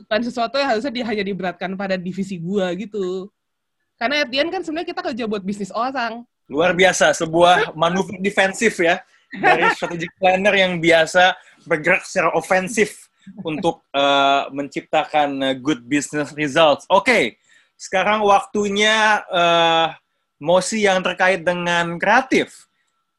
[0.04, 3.32] bukan sesuatu yang harusnya dia hanya diberatkan pada divisi gua gitu.
[3.96, 6.26] Karena at the kan sebenarnya kita kerja buat bisnis orang.
[6.50, 9.00] Luar biasa, sebuah manuver defensif ya
[9.32, 11.32] dari strategic planner yang biasa
[11.64, 13.08] bergerak secara ofensif
[13.40, 16.84] untuk eh, menciptakan eh, good business results.
[16.92, 17.40] Oke,
[17.78, 19.88] sekarang waktunya eh,
[20.40, 22.68] mosi yang terkait dengan kreatif.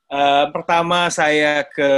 [0.10, 1.91] Eh, pertama saya ke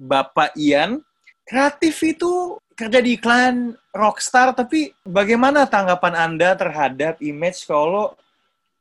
[0.00, 1.04] Bapak Ian.
[1.44, 8.16] Kreatif itu kerja di iklan rockstar, tapi bagaimana tanggapan Anda terhadap image kalau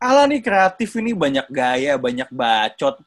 [0.01, 2.99] ala nih kreatif ini banyak gaya, banyak bacot,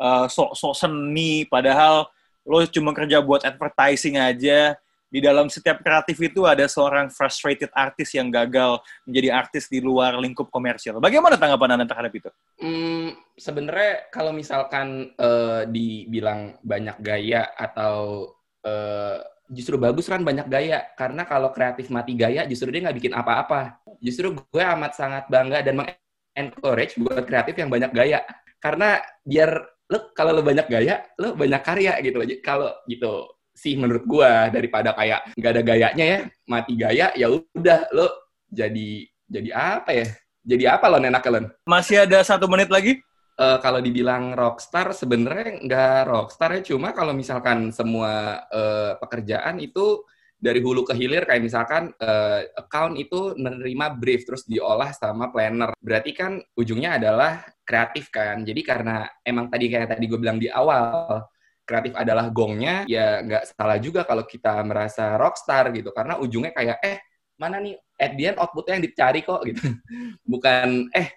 [0.00, 2.08] eh, sok-sok seni, padahal
[2.42, 4.74] lo cuma kerja buat advertising aja.
[5.12, 10.16] Di dalam setiap kreatif itu ada seorang frustrated artis yang gagal menjadi artis di luar
[10.16, 10.96] lingkup komersial.
[11.04, 12.32] Bagaimana tanggapan Anda terhadap itu?
[12.56, 18.24] Hmm, sebenarnya kalau misalkan eh, dibilang banyak gaya atau
[18.64, 19.20] eh,
[19.52, 23.84] justru bagus kan banyak gaya karena kalau kreatif mati gaya justru dia nggak bikin apa-apa.
[24.00, 28.24] Justru gue amat sangat bangga dan mengencourage buat kreatif yang banyak gaya
[28.64, 28.96] karena
[29.28, 29.60] biar
[29.92, 34.96] lo kalau lo banyak gaya lo banyak karya gitu Kalau gitu sih menurut gue daripada
[34.96, 38.08] kayak nggak ada gayanya ya mati gaya ya udah lo
[38.52, 40.06] jadi jadi apa ya?
[40.42, 41.46] Jadi apa lo enak kalian?
[41.64, 43.00] Masih ada satu menit lagi?
[43.32, 50.04] Eh, kalau dibilang rockstar sebenarnya nggak rockstar ya cuma kalau misalkan semua eh, pekerjaan itu
[50.36, 55.72] dari hulu ke hilir kayak misalkan eh, account itu menerima brief terus diolah sama planner
[55.80, 60.52] berarti kan ujungnya adalah kreatif kan jadi karena emang tadi kayak tadi gue bilang di
[60.52, 61.24] awal
[61.62, 65.94] kreatif adalah gongnya ya nggak salah juga kalau kita merasa rockstar gitu.
[65.94, 66.98] Karena ujungnya kayak eh
[67.38, 67.78] mana nih?
[67.98, 69.62] At the end outputnya yang dicari kok gitu.
[70.32, 71.08] Bukan eh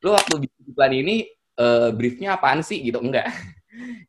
[0.00, 1.16] lu waktu bikin iklan ini
[1.60, 2.80] eh, briefnya apaan sih?
[2.80, 3.28] Gitu enggak.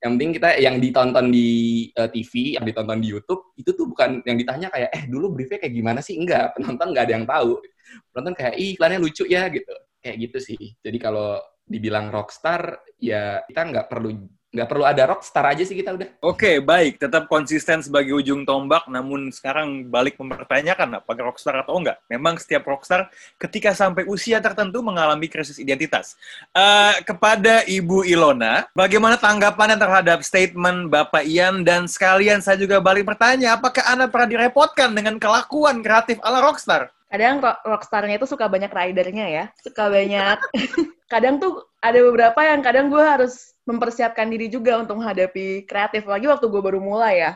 [0.02, 1.50] Yang penting kita yang ditonton di
[1.94, 5.62] eh, TV yang ditonton di YouTube itu tuh bukan yang ditanya kayak eh dulu briefnya
[5.62, 6.18] kayak gimana sih?
[6.18, 7.62] Enggak penonton nggak ada yang tahu.
[8.10, 9.72] Penonton kayak ih iklannya lucu ya gitu.
[10.02, 10.62] Kayak gitu sih.
[10.82, 14.10] Jadi kalau dibilang rockstar ya kita nggak perlu
[14.52, 17.00] nggak perlu ada rockstar aja sih kita udah Oke, baik.
[17.00, 22.04] Tetap konsisten sebagai ujung tombak, namun sekarang balik mempertanyakan apakah rockstar atau enggak.
[22.12, 23.08] Memang setiap rockstar
[23.40, 26.20] ketika sampai usia tertentu mengalami krisis identitas.
[26.52, 33.08] Eh, kepada Ibu Ilona, bagaimana tanggapannya terhadap statement Bapak Ian dan sekalian saya juga balik
[33.08, 36.92] bertanya, apakah Anda pernah direpotkan dengan kelakuan kreatif ala rockstar?
[37.12, 40.40] kadang rock, rockstarnya itu suka banyak ridernya ya suka banyak
[41.12, 46.08] kadang tuh ada beberapa yang kadang gue harus mempersiapkan diri juga untuk menghadapi kreatif.
[46.08, 47.32] Lagi waktu gue baru mulai ya.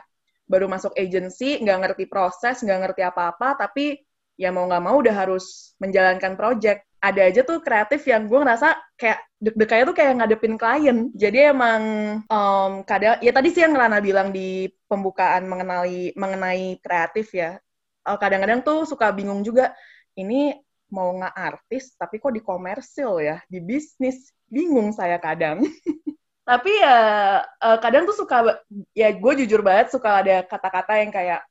[0.47, 3.99] Baru masuk agency nggak ngerti proses nggak ngerti apa-apa tapi
[4.39, 6.87] ya mau nggak mau udah harus menjalankan project.
[7.03, 10.97] Ada aja tuh kreatif yang gue ngerasa kayak deg-degannya tuh kayak ngadepin klien.
[11.11, 11.81] Jadi emang
[12.23, 17.59] em, kadang ya tadi sih yang Rana bilang di pembukaan mengenali mengenai kreatif ya.
[18.05, 19.75] Eh, kadang-kadang tuh suka bingung juga
[20.15, 20.55] ini
[20.95, 24.31] mau nggak artis tapi kok di komersil ya di bisnis.
[24.47, 25.59] Bingung saya kadang.
[26.49, 26.97] Tapi ya
[27.41, 28.61] eh, kadang tuh suka
[28.93, 31.41] ya gue jujur banget suka ada kata-kata yang kayak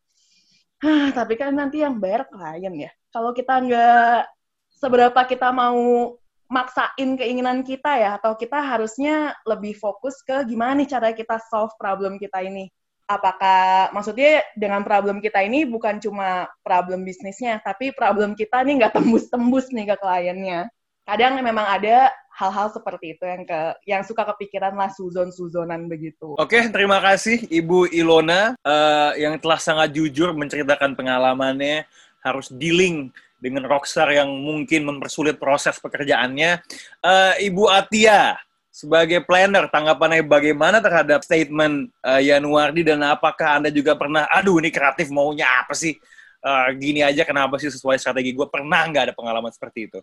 [0.85, 2.90] Hah, tapi kan nanti yang bayar klien ya.
[3.09, 4.28] Kalau kita nggak
[4.76, 6.12] seberapa kita mau
[6.50, 11.72] maksain keinginan kita ya atau kita harusnya lebih fokus ke gimana nih cara kita solve
[11.80, 12.68] problem kita ini
[13.04, 18.94] apakah maksudnya dengan problem kita ini bukan cuma problem bisnisnya, tapi problem kita nih nggak
[18.96, 20.68] tembus-tembus nih ke kliennya.
[21.04, 26.34] Kadang memang ada hal-hal seperti itu yang ke yang suka kepikiran lah suzon-suzonan begitu.
[26.40, 31.84] Oke, terima kasih Ibu Ilona eh, yang telah sangat jujur menceritakan pengalamannya
[32.24, 36.64] harus dealing dengan rockstar yang mungkin mempersulit proses pekerjaannya.
[37.04, 38.40] Uh, Ibu Atia,
[38.74, 44.74] sebagai planner, tanggapannya bagaimana terhadap statement uh, Yanuardi dan apakah Anda juga pernah, aduh ini
[44.74, 45.94] kreatif maunya apa sih?
[46.42, 48.46] Uh, gini aja kenapa sih sesuai strategi gue?
[48.50, 50.02] Pernah nggak ada pengalaman seperti itu?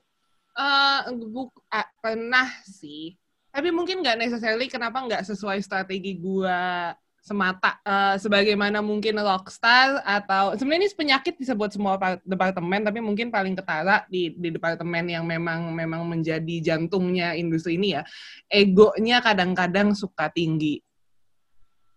[0.55, 3.19] Uh, buk, uh, pernah sih.
[3.51, 6.59] Tapi mungkin nggak necessarily kenapa nggak sesuai strategi gue
[7.21, 11.93] semata uh, sebagaimana mungkin rockstar atau sebenarnya ini penyakit disebut semua
[12.25, 17.93] departemen tapi mungkin paling ketara di di departemen yang memang memang menjadi jantungnya industri ini
[17.93, 18.01] ya
[18.49, 20.81] egonya kadang-kadang suka tinggi.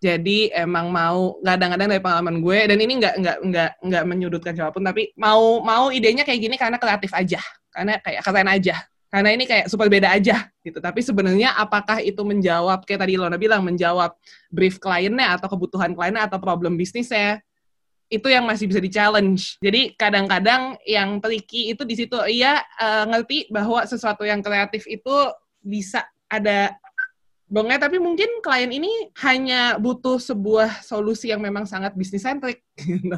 [0.05, 4.77] Jadi emang mau kadang-kadang dari pengalaman gue dan ini nggak nggak nggak nggak menyudutkan siapa
[4.77, 7.41] pun tapi mau mau idenya kayak gini karena kreatif aja
[7.73, 8.85] karena kayak keren aja
[9.15, 10.83] karena ini kayak super beda aja gitu.
[10.83, 14.11] Tapi sebenarnya apakah itu menjawab kayak tadi Lona bilang menjawab
[14.51, 17.39] brief kliennya atau kebutuhan kliennya atau problem bisnisnya
[18.11, 19.55] itu yang masih bisa di challenge.
[19.63, 25.31] Jadi kadang-kadang yang tricky itu di situ iya uh, ngerti bahwa sesuatu yang kreatif itu
[25.63, 26.75] bisa ada
[27.47, 33.15] bongnya tapi mungkin klien ini hanya butuh sebuah solusi yang memang sangat bisnis centric gitu.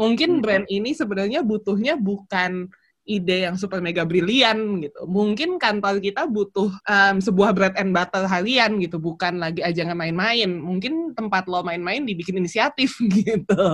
[0.00, 5.02] Mungkin brand ini sebenarnya butuhnya bukan ide yang super mega brilian gitu.
[5.10, 10.46] Mungkin kantor kita butuh um, sebuah bread and butter harian gitu, bukan lagi ajangan main-main.
[10.46, 13.64] Mungkin tempat lo main-main dibikin inisiatif gitu.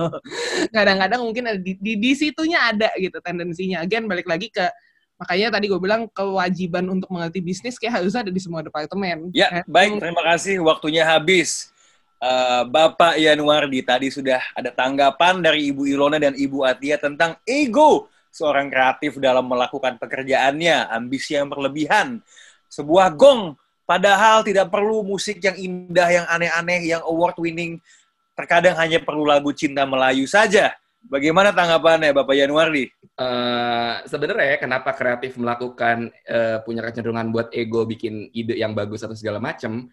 [0.73, 3.85] Kadang-kadang mungkin ada di, di, di situnya ada gitu tendensinya.
[3.85, 4.65] Again balik lagi ke
[5.19, 9.29] makanya tadi gue bilang kewajiban untuk mengerti bisnis kayak harus ada di semua departemen.
[9.35, 9.63] Ya, kan?
[9.69, 10.01] baik.
[10.01, 10.57] Terima kasih.
[10.65, 11.69] Waktunya habis.
[12.19, 18.11] Uh, Bapak Yanuardi tadi sudah ada tanggapan dari Ibu Ilona dan Ibu Atia tentang ego
[18.39, 22.23] seorang kreatif dalam melakukan pekerjaannya, ambisi yang berlebihan,
[22.71, 27.83] sebuah gong, padahal tidak perlu musik yang indah, yang aneh-aneh, yang award-winning,
[28.39, 30.71] terkadang hanya perlu lagu cinta Melayu saja.
[30.99, 32.91] Bagaimana tanggapannya Bapak Januari?
[33.15, 39.15] Uh, Sebenarnya kenapa kreatif melakukan uh, punya kecenderungan buat ego bikin ide yang bagus atau
[39.15, 39.87] segala macam?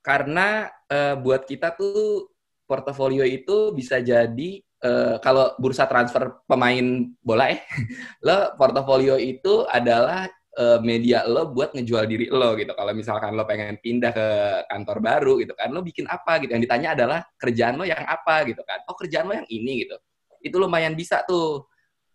[0.00, 2.32] Karena uh, buat kita tuh
[2.64, 7.62] portofolio itu bisa jadi uh, kalau bursa transfer pemain bola eh
[8.26, 10.26] lo portofolio itu adalah
[10.58, 12.72] uh, media lo buat ngejual diri lo gitu.
[12.74, 14.28] Kalau misalkan lo pengen pindah ke
[14.68, 16.52] kantor baru gitu kan, lo bikin apa gitu.
[16.52, 18.82] Yang ditanya adalah kerjaan lo yang apa gitu kan.
[18.90, 19.96] Oh kerjaan lo yang ini gitu.
[20.42, 21.70] Itu lumayan bisa tuh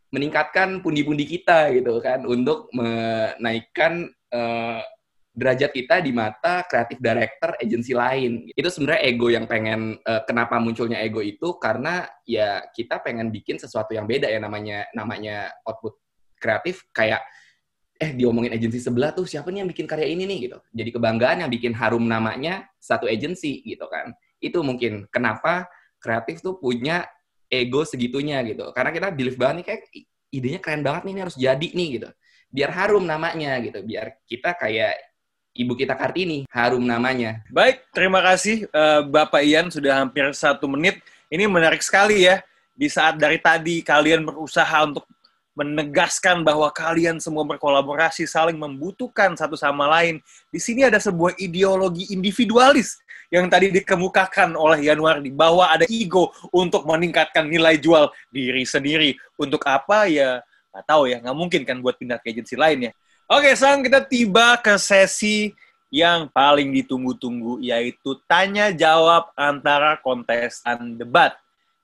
[0.08, 4.80] meningkatkan pundi-pundi kita gitu kan untuk menaikkan uh,
[5.38, 8.50] derajat kita di mata kreatif director agensi lain.
[8.58, 13.62] Itu sebenarnya ego yang pengen uh, kenapa munculnya ego itu karena ya kita pengen bikin
[13.62, 16.02] sesuatu yang beda ya namanya namanya output
[16.41, 17.21] kreatif kayak
[17.97, 20.58] eh diomongin agensi sebelah tuh siapa nih yang bikin karya ini nih gitu.
[20.73, 24.17] Jadi kebanggaan yang bikin harum namanya satu agensi gitu kan.
[24.41, 25.69] Itu mungkin kenapa
[26.02, 27.06] kreatif tuh punya
[27.45, 28.73] ego segitunya gitu.
[28.73, 29.82] Karena kita believe banget nih kayak
[30.34, 32.10] idenya keren banget nih ini harus jadi nih gitu.
[32.50, 33.86] Biar harum namanya gitu.
[33.86, 34.97] Biar kita kayak
[35.58, 37.41] Ibu kita Kartini, harum namanya.
[37.50, 41.02] Baik, terima kasih uh, Bapak Ian sudah hampir satu menit.
[41.34, 42.46] Ini menarik sekali ya,
[42.78, 45.10] di saat dari tadi kalian berusaha untuk
[45.58, 50.22] menegaskan bahwa kalian semua berkolaborasi, saling membutuhkan satu sama lain.
[50.54, 53.02] Di sini ada sebuah ideologi individualis
[53.34, 59.17] yang tadi dikemukakan oleh Yanuardi, bahwa ada ego untuk meningkatkan nilai jual diri sendiri.
[59.41, 62.91] Untuk apa ya, nggak tahu ya, nggak mungkin kan buat pindah ke agensi lain ya.
[63.27, 65.51] Oke, sekarang kita tiba ke sesi
[65.91, 71.35] yang paling ditunggu-tunggu, yaitu tanya jawab antara kontestan debat.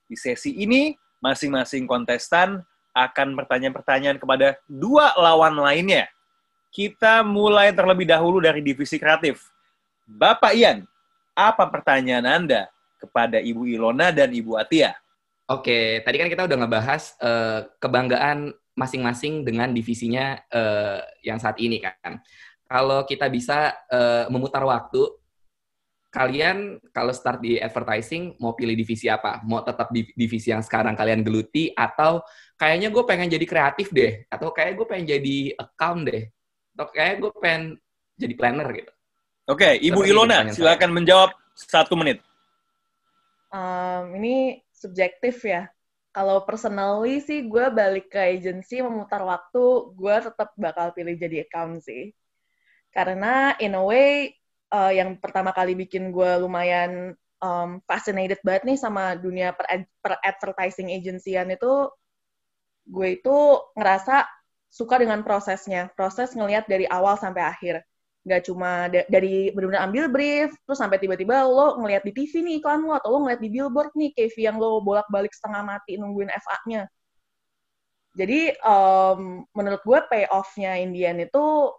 [0.07, 2.63] Di sesi ini, masing-masing kontestan
[2.95, 6.07] akan bertanya-pertanyaan kepada dua lawan lainnya.
[6.71, 9.43] Kita mulai terlebih dahulu dari divisi kreatif.
[10.07, 10.87] Bapak Ian,
[11.35, 12.71] apa pertanyaan Anda
[13.03, 14.95] kepada Ibu Ilona dan Ibu Atia?
[15.51, 21.77] Oke, tadi kan kita udah ngebahas uh, kebanggaan masing-masing dengan divisinya uh, yang saat ini
[21.81, 22.21] kan.
[22.65, 25.05] Kalau kita bisa uh, memutar waktu,
[26.13, 29.41] kalian kalau start di advertising mau pilih divisi apa?
[29.45, 32.21] Mau tetap di divisi yang sekarang kalian geluti atau
[32.57, 36.23] kayaknya gue pengen jadi kreatif deh, atau kayak gue pengen jadi account deh,
[36.77, 37.63] atau kayak gue pengen
[38.17, 38.91] jadi planner gitu.
[39.43, 40.97] Oke, okay, Ibu Ilona, silakan saya.
[40.97, 42.23] menjawab satu menit.
[43.53, 45.69] Um, ini subjektif ya
[46.13, 49.63] kalau personally sih gue balik ke agency memutar waktu
[49.97, 52.13] gue tetap bakal pilih jadi account sih.
[52.93, 54.29] Karena in a way
[54.69, 59.65] uh, yang pertama kali bikin gue lumayan um, fascinated banget nih sama dunia per,
[60.05, 61.89] per advertising agencyan itu
[62.85, 63.37] gue itu
[63.73, 64.29] ngerasa
[64.69, 65.89] suka dengan prosesnya.
[65.97, 67.81] Proses ngelihat dari awal sampai akhir
[68.23, 72.79] nggak cuma dari benar-benar ambil brief terus sampai tiba-tiba lo ngelihat di TV nih iklan
[72.87, 76.87] lo atau lo ngelihat di billboard nih KV yang lo bolak-balik setengah mati nungguin FA-nya
[78.13, 81.73] Jadi um, menurut gue payoff-nya Indian itu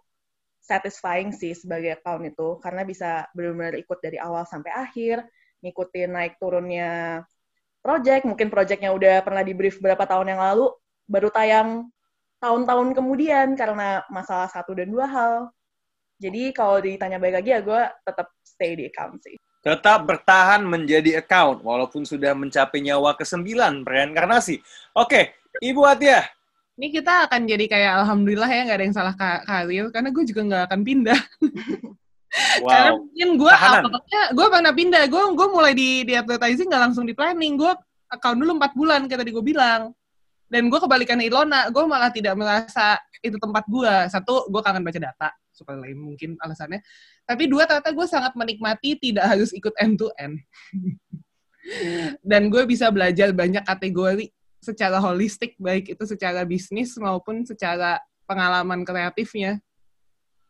[0.59, 5.23] satisfying sih sebagai account itu karena bisa benar-benar ikut dari awal sampai akhir,
[5.63, 7.23] ngikutin naik turunnya
[7.79, 10.73] project, mungkin projectnya udah pernah di brief berapa tahun yang lalu,
[11.07, 11.87] baru tayang
[12.43, 15.54] tahun-tahun kemudian karena masalah satu dan dua hal.
[16.15, 19.35] Jadi kalau ditanya baik lagi ya gue tetap stay di account sih.
[19.65, 24.61] Tetap bertahan menjadi account walaupun sudah mencapai nyawa ke-9 reinkarnasi.
[24.93, 26.23] Oke, Ibu Atia.
[26.75, 30.41] Ini kita akan jadi kayak alhamdulillah ya nggak ada yang salah karir karena gue juga
[30.43, 31.19] nggak akan pindah.
[32.35, 32.67] Wow.
[32.67, 37.07] Karena mungkin gue awalnya gue pernah pindah, gue gue mulai di di advertising nggak langsung
[37.07, 37.71] di planning, gue
[38.11, 39.95] account dulu empat bulan kayak tadi gue bilang.
[40.45, 43.93] Dan gue kebalikan Ilona, gue malah tidak merasa itu tempat gue.
[44.13, 46.83] Satu, gue kangen baca data, supaya lain mungkin alasannya.
[47.23, 50.43] Tapi dua, ternyata gue sangat menikmati tidak harus ikut end to end.
[52.21, 54.29] Dan gue bisa belajar banyak kategori
[54.61, 57.97] secara holistik, baik itu secara bisnis maupun secara
[58.29, 59.57] pengalaman kreatifnya.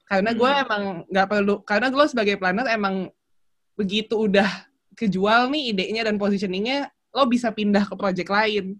[0.05, 0.63] Karena gue Hmm.
[0.63, 3.09] emang nggak perlu, karena gue sebagai planner emang
[3.75, 4.47] begitu udah
[4.95, 8.79] kejual nih idenya dan positioningnya, lo bisa pindah ke project lain.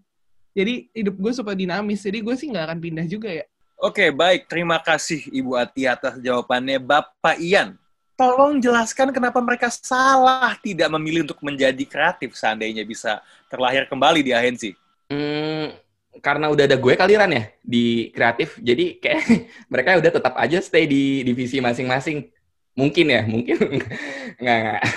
[0.56, 3.44] Jadi hidup gue super dinamis, jadi gue sih nggak akan pindah juga ya.
[3.76, 4.48] Oke, baik.
[4.48, 6.80] Terima kasih Ibu Atia atas jawabannya.
[6.80, 7.76] Bapak Ian,
[8.16, 13.20] tolong jelaskan kenapa mereka salah tidak memilih untuk menjadi kreatif seandainya bisa
[13.52, 14.72] terlahir kembali di agensi.
[15.12, 15.76] Hmm,
[16.24, 19.22] karena udah ada gue kaliran ya di kreatif, jadi kayak
[19.72, 22.32] mereka udah tetap aja stay di divisi masing-masing.
[22.76, 23.56] Mungkin ya, mungkin
[24.42, 24.82] nggak nggak.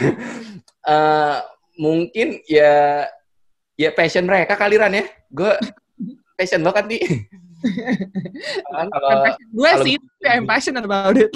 [0.90, 1.40] Eh,
[1.78, 3.06] mungkin ya
[3.78, 5.06] ya passion mereka kaliran ya.
[5.30, 5.54] Gue
[6.34, 7.30] passion lo kan nih.
[8.72, 8.90] Kalau
[9.52, 11.32] gue kalau- sih, tapi I'm passionate about it.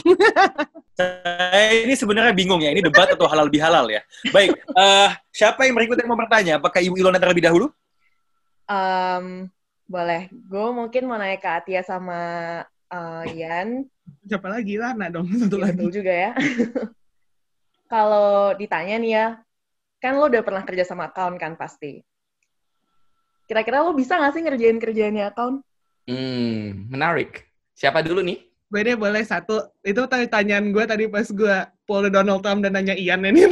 [0.99, 3.99] Saya ini sebenarnya bingung ya, ini debat atau halal bihalal ya.
[4.29, 6.61] Baik, eh, siapa yang berikut yang mau bertanya?
[6.61, 7.73] Apakah Ibu Ilona terlebih dahulu?
[8.69, 9.49] Um,
[9.89, 10.29] boleh.
[10.31, 12.19] Gue mungkin mau naik ke Atia sama
[12.93, 13.89] uh, Ian.
[14.29, 14.77] Siapa lagi?
[14.77, 15.77] Lana dong, satu Iya, lagi.
[15.81, 16.31] betul juga ya.
[17.93, 19.25] Kalau ditanya nih ya,
[19.97, 22.01] kan lo udah pernah kerja sama account kan pasti.
[23.49, 25.61] Kira-kira lo bisa nggak sih ngerjain kerjaannya account?
[26.03, 27.47] Hmm, menarik.
[27.73, 28.39] Siapa dulu nih?
[28.67, 29.61] Gue deh boleh satu.
[29.85, 33.47] Itu tanyaan gue tadi pas gue poll Donald Trump dan nanya Ian ini.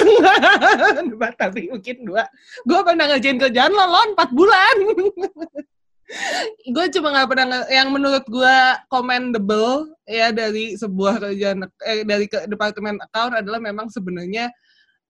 [1.12, 2.26] Debat, tapi mungkin dua.
[2.68, 4.76] Gue pernah ngerjain kerjaan lo, lo 4 bulan.
[6.76, 8.58] gue cuma nggak pernah nge- yang menurut gue
[8.91, 14.52] commendable ya dari sebuah kerjaan eh, dari ke departemen account adalah memang sebenarnya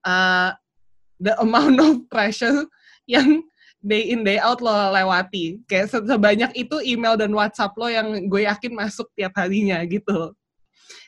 [0.06, 0.54] uh,
[1.18, 2.66] the amount of pressure
[3.10, 3.42] yang
[3.82, 5.58] day in day out lo lewati.
[5.66, 10.32] Kayak se- sebanyak itu email dan WhatsApp lo yang gue yakin masuk tiap harinya gitu.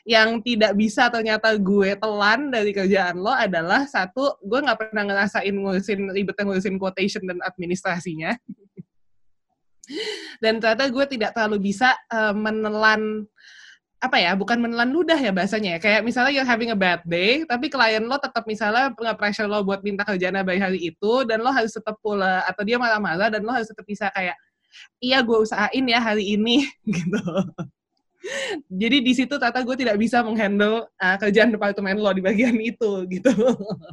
[0.05, 5.55] Yang tidak bisa ternyata gue telan dari kerjaan lo adalah satu gue nggak pernah ngerasain
[5.55, 8.35] ngurusin ribetnya ngurusin quotation dan administrasinya.
[10.41, 13.23] Dan ternyata gue tidak terlalu bisa eh, menelan
[14.05, 17.41] apa ya bukan menelan ludah ya bahasanya ya kayak misalnya you're having a bad day
[17.49, 21.49] tapi klien lo tetap misalnya nge-pressure lo buat minta kerjaan by hari itu dan lo
[21.49, 24.37] harus tetap pula atau dia marah-marah dan lo harus tetap bisa kayak
[25.01, 27.21] iya gue usahain ya hari ini gitu
[28.69, 33.05] jadi di situ ternyata gue tidak bisa menghandle uh, kerjaan departemen lo di bagian itu
[33.09, 33.31] gitu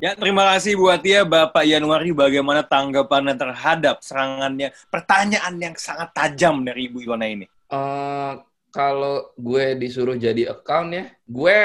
[0.03, 1.23] Ya, terima kasih Bu Atia.
[1.23, 7.47] Bapak Januari, bagaimana tanggapannya terhadap serangannya, pertanyaan yang sangat tajam dari Ibu Ilona ini?
[7.47, 8.33] Eh,
[8.73, 11.59] kalau gue disuruh jadi account ya, gue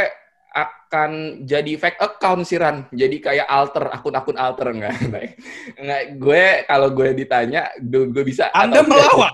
[0.51, 2.85] akan jadi fake account sih Ran.
[2.91, 4.95] Jadi kayak alter, akun-akun alter enggak.
[5.79, 6.01] enggak.
[6.19, 9.33] Gue kalau gue ditanya, gue, gue bisa Anda melawak.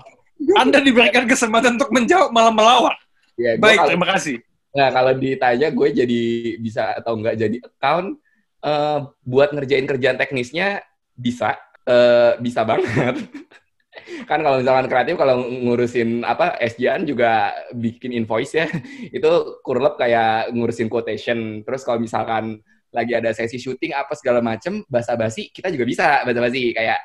[0.54, 2.96] Anda diberikan kesempatan untuk menjawab, malah melawak.
[3.34, 4.38] Ya, Baik, kalau- terima kasih.
[4.74, 6.22] Nah, kalau ditanya gue jadi
[6.58, 8.18] bisa atau enggak jadi account,
[8.62, 10.82] eh, buat ngerjain kerjaan teknisnya
[11.14, 11.54] bisa,
[11.86, 13.18] eh, bisa banget.
[14.28, 18.66] kan kalau misalkan kreatif, kalau ngurusin apa SJN juga bikin invoice ya,
[19.16, 19.30] itu
[19.64, 21.62] kurlep kayak ngurusin quotation.
[21.64, 22.60] Terus kalau misalkan
[22.94, 26.98] lagi ada sesi syuting apa segala macem, basa-basi kita juga bisa basa-basi kayak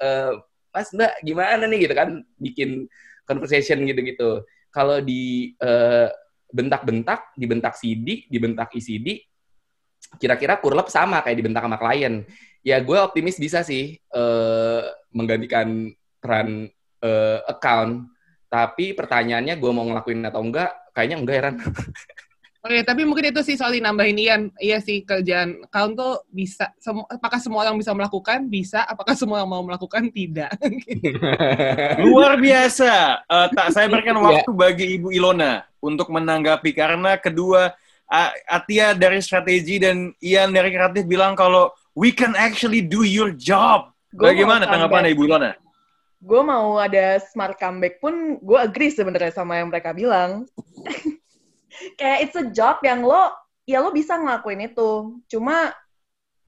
[0.00, 0.32] eh,
[0.72, 2.08] Mas Mbak gimana nih gitu kan,
[2.40, 2.88] bikin
[3.28, 4.44] conversation gitu-gitu.
[4.72, 6.08] Kalau di eh,
[6.52, 9.20] bentak-bentak, dibentak CD, dibentak ECD,
[10.16, 12.24] kira-kira kurlep sama kayak dibentak sama klien.
[12.66, 14.82] Ya gue optimis bisa sih eh,
[15.14, 15.92] menggantikan
[16.26, 16.48] peran
[17.00, 18.10] eh, account.
[18.46, 21.56] Tapi pertanyaannya gue mau ngelakuin atau enggak, kayaknya enggak ya Ran.
[22.66, 24.42] Oke, tapi mungkin itu sih soal nambahin Ian.
[24.58, 26.74] Iya sih, kerjaan account tuh bisa.
[26.82, 28.42] Semu- apakah semua orang bisa melakukan?
[28.50, 28.82] Bisa.
[28.82, 30.10] Apakah semua orang mau melakukan?
[30.10, 30.50] Tidak.
[32.10, 33.22] Luar biasa.
[33.22, 34.42] Eh, tak saya berikan Iya.
[34.42, 37.70] waktu bagi Ibu Ilona untuk menanggapi karena kedua
[38.06, 43.30] A- Atia dari strategi dan Ian dari kreatif bilang kalau we can actually do your
[43.30, 43.94] job.
[44.10, 45.18] Gua Bagaimana tanggapannya comeback.
[45.18, 45.50] Ibu Ilona?
[46.20, 50.48] Gue mau ada smart comeback pun gue agree sebenarnya sama yang mereka bilang.
[52.00, 53.32] kayak it's a job yang lo
[53.68, 55.20] ya lo bisa ngelakuin itu.
[55.28, 55.74] Cuma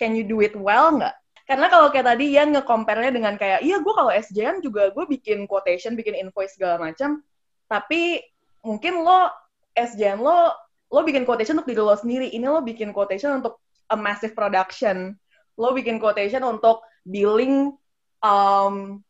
[0.00, 1.14] can you do it well nggak?
[1.48, 5.48] Karena kalau kayak tadi ya nge-compare-nya dengan kayak, iya gue kalau SJM juga gue bikin
[5.48, 7.24] quotation, bikin invoice segala macam,
[7.72, 8.20] tapi
[8.60, 9.32] mungkin lo
[9.72, 10.52] SJM lo
[10.92, 15.16] lo bikin quotation untuk diri lo sendiri, ini lo bikin quotation untuk a massive production,
[15.56, 17.72] lo bikin quotation untuk billing,
[18.20, 19.00] um,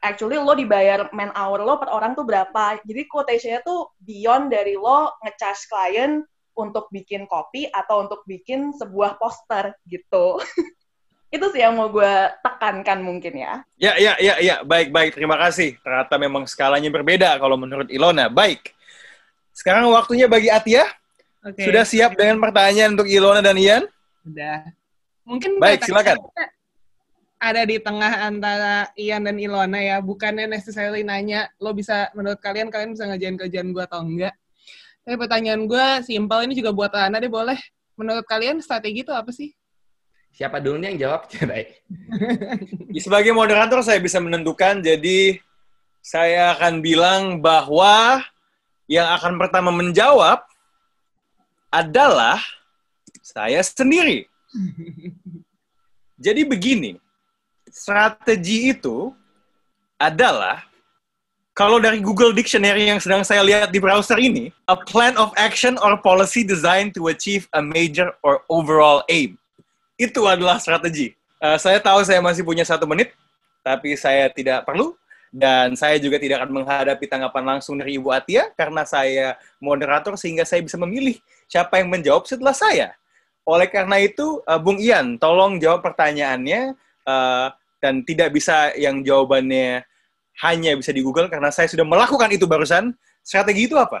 [0.00, 4.76] actually lo dibayar man hour lo per orang tuh berapa, jadi quotationnya tuh beyond dari
[4.76, 6.24] lo nge-charge klien
[6.56, 10.40] untuk bikin kopi atau untuk bikin sebuah poster gitu.
[11.34, 13.62] itu sih yang mau gue tekankan mungkin ya.
[13.78, 14.56] Ya, ya, ya, ya.
[14.66, 15.14] Baik, baik.
[15.14, 15.78] Terima kasih.
[15.78, 18.26] Ternyata memang skalanya berbeda kalau menurut Ilona.
[18.26, 18.74] Baik.
[19.54, 20.90] Sekarang waktunya bagi Atia.
[21.46, 21.62] Oke.
[21.62, 23.86] Sudah siap dengan pertanyaan untuk Ilona dan Ian?
[24.26, 24.74] Udah.
[25.22, 26.18] Mungkin Baik, silakan.
[26.18, 26.59] kita
[27.40, 32.68] Ada di tengah antara Ian dan Ilona ya, bukannya necessarily nanya lo bisa menurut kalian
[32.68, 34.36] kalian bisa ngerjain kerjaan gue atau enggak.
[35.08, 37.56] Tapi pertanyaan gue simpel ini juga buat Ana deh boleh.
[37.96, 39.56] Menurut kalian strategi itu apa sih?
[40.36, 41.20] Siapa dulu nih yang jawab?
[42.90, 45.40] Ya, Sebagai moderator saya bisa menentukan, jadi
[46.04, 48.20] saya akan bilang bahwa
[48.84, 50.44] yang akan pertama menjawab
[51.70, 52.42] adalah
[53.22, 54.26] saya sendiri.
[56.24, 56.98] Jadi begini,
[57.70, 59.14] strategi itu
[59.96, 60.70] adalah
[61.60, 65.76] kalau dari Google Dictionary yang sedang saya lihat di browser ini, a plan of action
[65.84, 69.36] or policy designed to achieve a major or overall aim.
[70.00, 71.12] Itu adalah strategi.
[71.36, 73.12] Eh, saya tahu saya masih punya satu menit,
[73.60, 74.96] tapi saya tidak perlu.
[75.30, 80.42] Dan saya juga tidak akan menghadapi tanggapan langsung dari Ibu Atia, karena saya moderator sehingga
[80.42, 82.96] saya bisa memilih siapa yang menjawab setelah saya.
[83.44, 86.72] Oleh karena itu, eh, Bung Ian, tolong jawab pertanyaannya,
[87.04, 87.46] eh,
[87.80, 89.82] dan tidak bisa yang jawabannya
[90.44, 92.94] hanya bisa di Google, karena saya sudah melakukan itu barusan.
[93.20, 94.00] Strategi itu apa?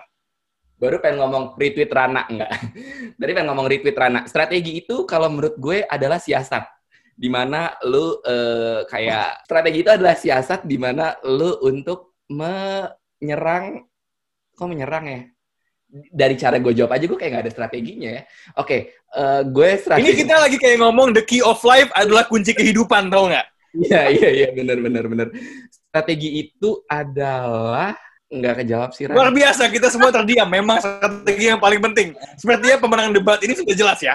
[0.80, 2.48] Baru pengen ngomong retweet Rana, enggak?
[3.20, 4.24] Tadi pengen ngomong retweet Rana.
[4.24, 6.64] Strategi itu kalau menurut gue adalah siasat.
[7.12, 13.84] Di mana lu eh, kayak, strategi itu adalah siasat di mana lu untuk menyerang,
[14.56, 15.20] kok menyerang ya?
[15.90, 18.22] Dari cara gue jawab aja, gue kayak gak ada strateginya ya.
[18.56, 20.06] Oke, eh, gue strategi...
[20.08, 23.49] Ini kita lagi kayak ngomong the key of life adalah kunci kehidupan, tau nggak?
[23.70, 25.28] Iya, iya, iya, benar, benar, benar.
[25.70, 27.94] Strategi itu adalah
[28.30, 29.10] nggak kejawab sih.
[29.10, 30.46] Luar biasa, kita semua terdiam.
[30.46, 32.14] Memang strategi yang paling penting.
[32.38, 34.14] Sepertinya pemenang debat ini sudah jelas ya.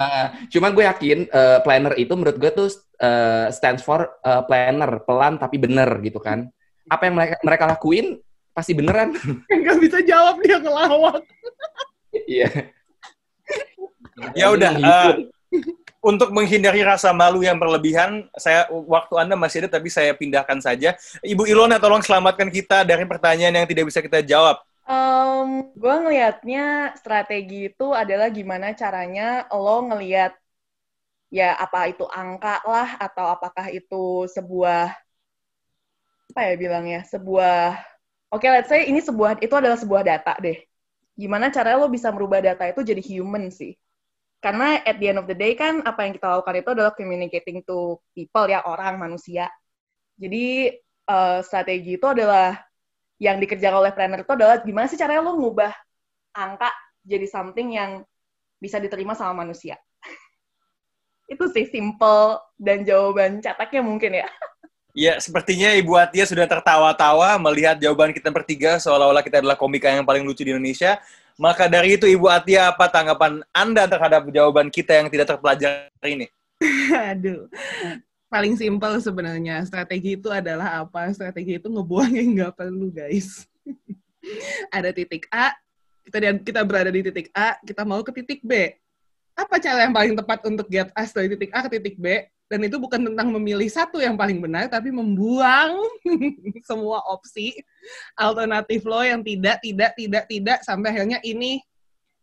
[0.00, 2.68] Ah, cuman gue yakin eh, planner itu menurut gue tuh
[3.00, 6.48] eh, stands for eh, planner, pelan tapi bener gitu kan.
[6.88, 8.16] Apa yang mereka mereka lakuin
[8.56, 9.16] pasti beneran.
[9.60, 11.20] Nggak bisa jawab dia ngelawak.
[12.12, 12.48] Iya.
[14.36, 15.12] Ya udah, eh,
[16.00, 20.96] untuk menghindari rasa malu yang berlebihan, saya waktu Anda masih ada tapi saya pindahkan saja.
[21.20, 24.64] Ibu Ilona tolong selamatkan kita dari pertanyaan yang tidak bisa kita jawab.
[24.88, 30.34] Um, gue ngelihatnya strategi itu adalah gimana caranya lo ngelihat
[31.30, 34.90] ya apa itu angka lah atau apakah itu sebuah
[36.34, 37.78] apa ya bilangnya sebuah
[38.34, 40.58] oke let's say ini sebuah itu adalah sebuah data deh
[41.14, 43.78] gimana caranya lo bisa merubah data itu jadi human sih
[44.40, 47.60] karena at the end of the day kan apa yang kita lakukan itu adalah communicating
[47.64, 49.52] to people ya orang manusia
[50.16, 50.76] jadi
[51.08, 52.56] eh, strategi itu adalah
[53.20, 55.72] yang dikerjakan oleh planner itu adalah gimana sih caranya lo ngubah
[56.32, 56.72] angka
[57.04, 58.04] jadi something yang
[58.60, 59.80] bisa diterima sama manusia.
[61.32, 64.28] itu sih simple dan jawaban cetaknya mungkin ya.
[64.90, 70.02] Ya, sepertinya Ibu Atia sudah tertawa-tawa melihat jawaban kita bertiga seolah-olah kita adalah komika yang
[70.02, 70.98] paling lucu di Indonesia.
[71.38, 76.26] Maka dari itu Ibu Atia, apa tanggapan Anda terhadap jawaban kita yang tidak terpelajari ini?
[77.14, 77.48] Aduh.
[78.30, 79.62] Paling simpel sebenarnya.
[79.66, 81.10] Strategi itu adalah apa?
[81.14, 83.46] Strategi itu ngebuang yang nggak perlu, guys.
[84.76, 85.56] Ada titik A,
[86.04, 88.76] kita kita berada di titik A, kita mau ke titik B.
[89.32, 92.28] Apa cara yang paling tepat untuk get us dari titik A ke titik B?
[92.50, 95.78] Dan itu bukan tentang memilih satu yang paling benar, tapi membuang
[96.68, 97.54] semua opsi
[98.18, 101.62] alternatif lo yang tidak, tidak, tidak, tidak, sampai akhirnya ini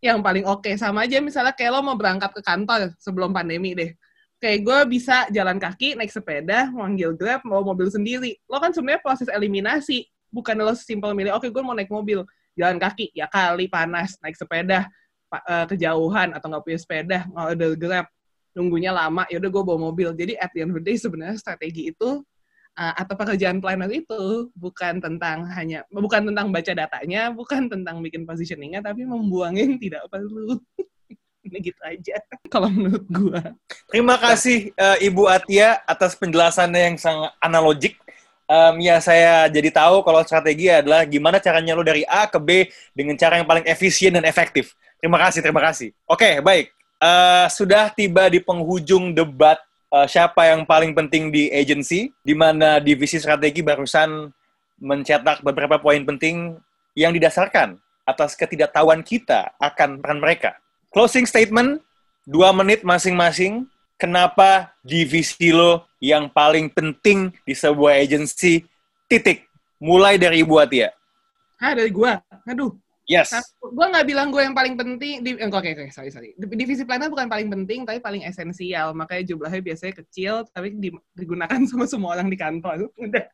[0.04, 0.68] yang paling oke.
[0.76, 3.96] Sama aja misalnya kayak lo mau berangkat ke kantor sebelum pandemi deh
[4.38, 8.38] kayak gue bisa jalan kaki, naik sepeda, manggil Grab, mau mobil sendiri.
[8.46, 10.06] Lo kan sebenarnya proses eliminasi.
[10.30, 12.22] Bukan lo simpel milih, oke gue mau naik mobil,
[12.54, 14.86] jalan kaki, ya kali panas, naik sepeda,
[15.32, 18.06] eh, kejauhan, atau nggak punya sepeda, ada Grab,
[18.58, 20.10] nunggunya lama, yaudah gue bawa mobil.
[20.18, 22.26] Jadi at the end of the day sebenarnya strategi itu
[22.74, 28.26] eh, atau pekerjaan planner itu bukan tentang hanya bukan tentang baca datanya, bukan tentang bikin
[28.26, 30.58] positioningnya, tapi membuang yang tidak perlu.
[31.48, 32.18] Ini gitu aja
[32.54, 33.42] kalau menurut gue.
[33.94, 37.94] Terima kasih eh, Ibu Atia atas penjelasannya yang sangat analogik.
[38.48, 42.72] Um, ya saya jadi tahu kalau strategi adalah gimana caranya lo dari A ke B
[42.96, 44.72] dengan cara yang paling efisien dan efektif.
[45.04, 45.92] Terima kasih, terima kasih.
[46.08, 46.77] Oke, baik.
[46.98, 49.62] Uh, sudah tiba di penghujung debat
[49.94, 54.34] uh, siapa yang paling penting di agency, di mana divisi strategi barusan
[54.82, 56.58] mencetak beberapa poin penting
[56.98, 60.58] yang didasarkan atas ketidaktahuan kita akan peran mereka.
[60.90, 61.84] Closing statement,
[62.26, 63.70] dua menit masing-masing.
[63.98, 68.66] Kenapa divisi lo yang paling penting di sebuah agency?
[69.10, 69.50] Titik.
[69.82, 70.94] Mulai dari Ibu Atia.
[71.58, 72.22] Ah, dari gua.
[72.46, 72.78] Aduh.
[73.08, 73.32] Yes.
[73.32, 75.24] Nah, gue nggak bilang gue yang paling penting.
[75.24, 76.36] Di, eh, oke, okay, okay, sorry, sorry.
[76.36, 78.92] Divisi planner bukan paling penting, tapi paling esensial.
[78.92, 80.76] Makanya jumlahnya biasanya kecil, tapi
[81.16, 82.92] digunakan sama semua orang di kantor.
[83.08, 83.26] Udah.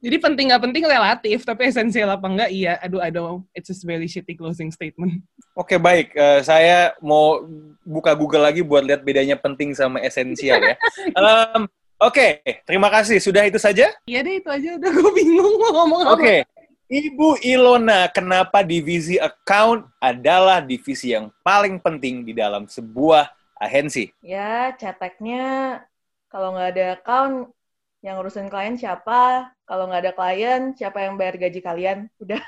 [0.00, 2.80] Jadi penting nggak penting relatif, tapi esensial apa enggak iya.
[2.80, 5.20] Aduh, aduh, it's a very shitty closing statement.
[5.52, 6.16] Oke, baik.
[6.16, 7.44] Uh, saya mau
[7.84, 10.76] buka Google lagi buat lihat bedanya penting sama esensial ya.
[11.20, 13.16] um, Oke, okay, terima kasih.
[13.24, 13.88] Sudah itu saja?
[14.04, 14.76] Iya deh, itu aja.
[14.76, 16.12] Udah gue bingung mau ngomong apa.
[16.12, 16.24] Oke.
[16.24, 16.40] Okay.
[16.86, 24.12] Ibu Ilona, kenapa divisi account adalah divisi yang paling penting di dalam sebuah agensi?
[24.22, 25.80] Ya, ceteknya
[26.28, 27.50] kalau nggak ada account,
[28.04, 29.50] yang urusin klien siapa?
[29.66, 32.12] Kalau nggak ada klien, siapa yang bayar gaji kalian?
[32.22, 32.38] Udah.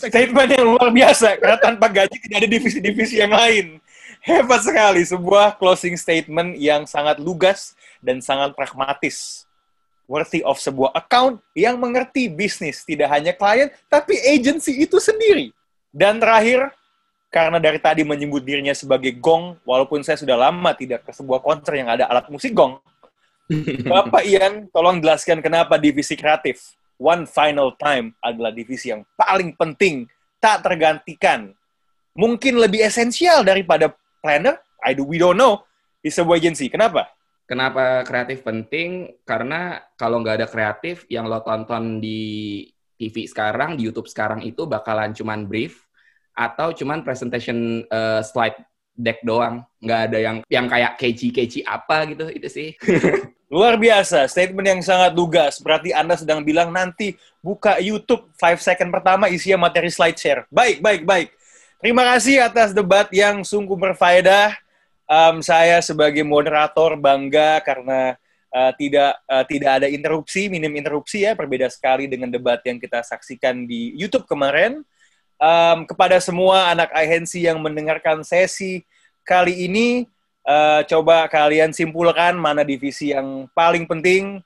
[0.00, 3.78] Statement yang luar biasa, karena tanpa gaji tidak ada divisi-divisi yang lain.
[4.22, 9.50] Hebat sekali, sebuah closing statement yang sangat lugas dan sangat pragmatis.
[10.06, 15.50] Worthy of sebuah account yang mengerti bisnis, tidak hanya klien, tapi agency itu sendiri.
[15.90, 16.70] Dan terakhir,
[17.34, 21.82] karena dari tadi menyebut dirinya sebagai gong, walaupun saya sudah lama tidak ke sebuah konser
[21.82, 22.78] yang ada alat musik gong,
[23.90, 30.06] Bapak Ian, tolong jelaskan kenapa divisi kreatif One Final Time adalah divisi yang paling penting,
[30.38, 31.50] tak tergantikan,
[32.14, 33.90] mungkin lebih esensial daripada
[34.22, 35.66] planner, I do, we don't know,
[35.98, 36.70] di sebuah agensi.
[36.70, 37.10] Kenapa?
[37.42, 39.18] Kenapa kreatif penting?
[39.26, 42.64] Karena kalau nggak ada kreatif, yang lo tonton di
[42.96, 45.84] TV sekarang, di YouTube sekarang itu bakalan cuman brief,
[46.32, 48.56] atau cuman presentation uh, slide
[48.94, 49.66] deck doang.
[49.82, 52.68] Nggak ada yang yang kayak keci-keci apa gitu, itu sih.
[53.52, 55.60] Luar biasa, statement yang sangat lugas.
[55.60, 57.12] Berarti Anda sedang bilang nanti
[57.44, 60.48] buka YouTube 5 second pertama isinya materi slide share.
[60.48, 61.28] Baik, baik, baik.
[61.82, 64.54] Terima kasih atas debat yang sungguh berfaedah.
[65.10, 68.14] Um, saya sebagai moderator bangga karena
[68.54, 73.02] uh, tidak uh, tidak ada interupsi, minim interupsi ya, berbeda sekali dengan debat yang kita
[73.02, 74.86] saksikan di YouTube kemarin.
[75.42, 78.86] Um, kepada semua anak agensi yang mendengarkan sesi
[79.26, 80.06] kali ini,
[80.46, 84.38] uh, coba kalian simpulkan mana divisi yang paling penting.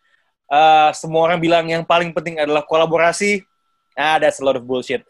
[0.49, 3.45] Uh, semua orang bilang yang paling penting adalah kolaborasi.
[3.93, 5.05] Ah, that's a lot of bullshit.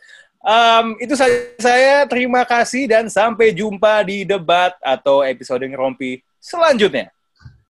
[0.47, 2.07] Um, itu saja saya.
[2.07, 7.11] Terima kasih dan sampai jumpa di debat atau episode ngerompi selanjutnya.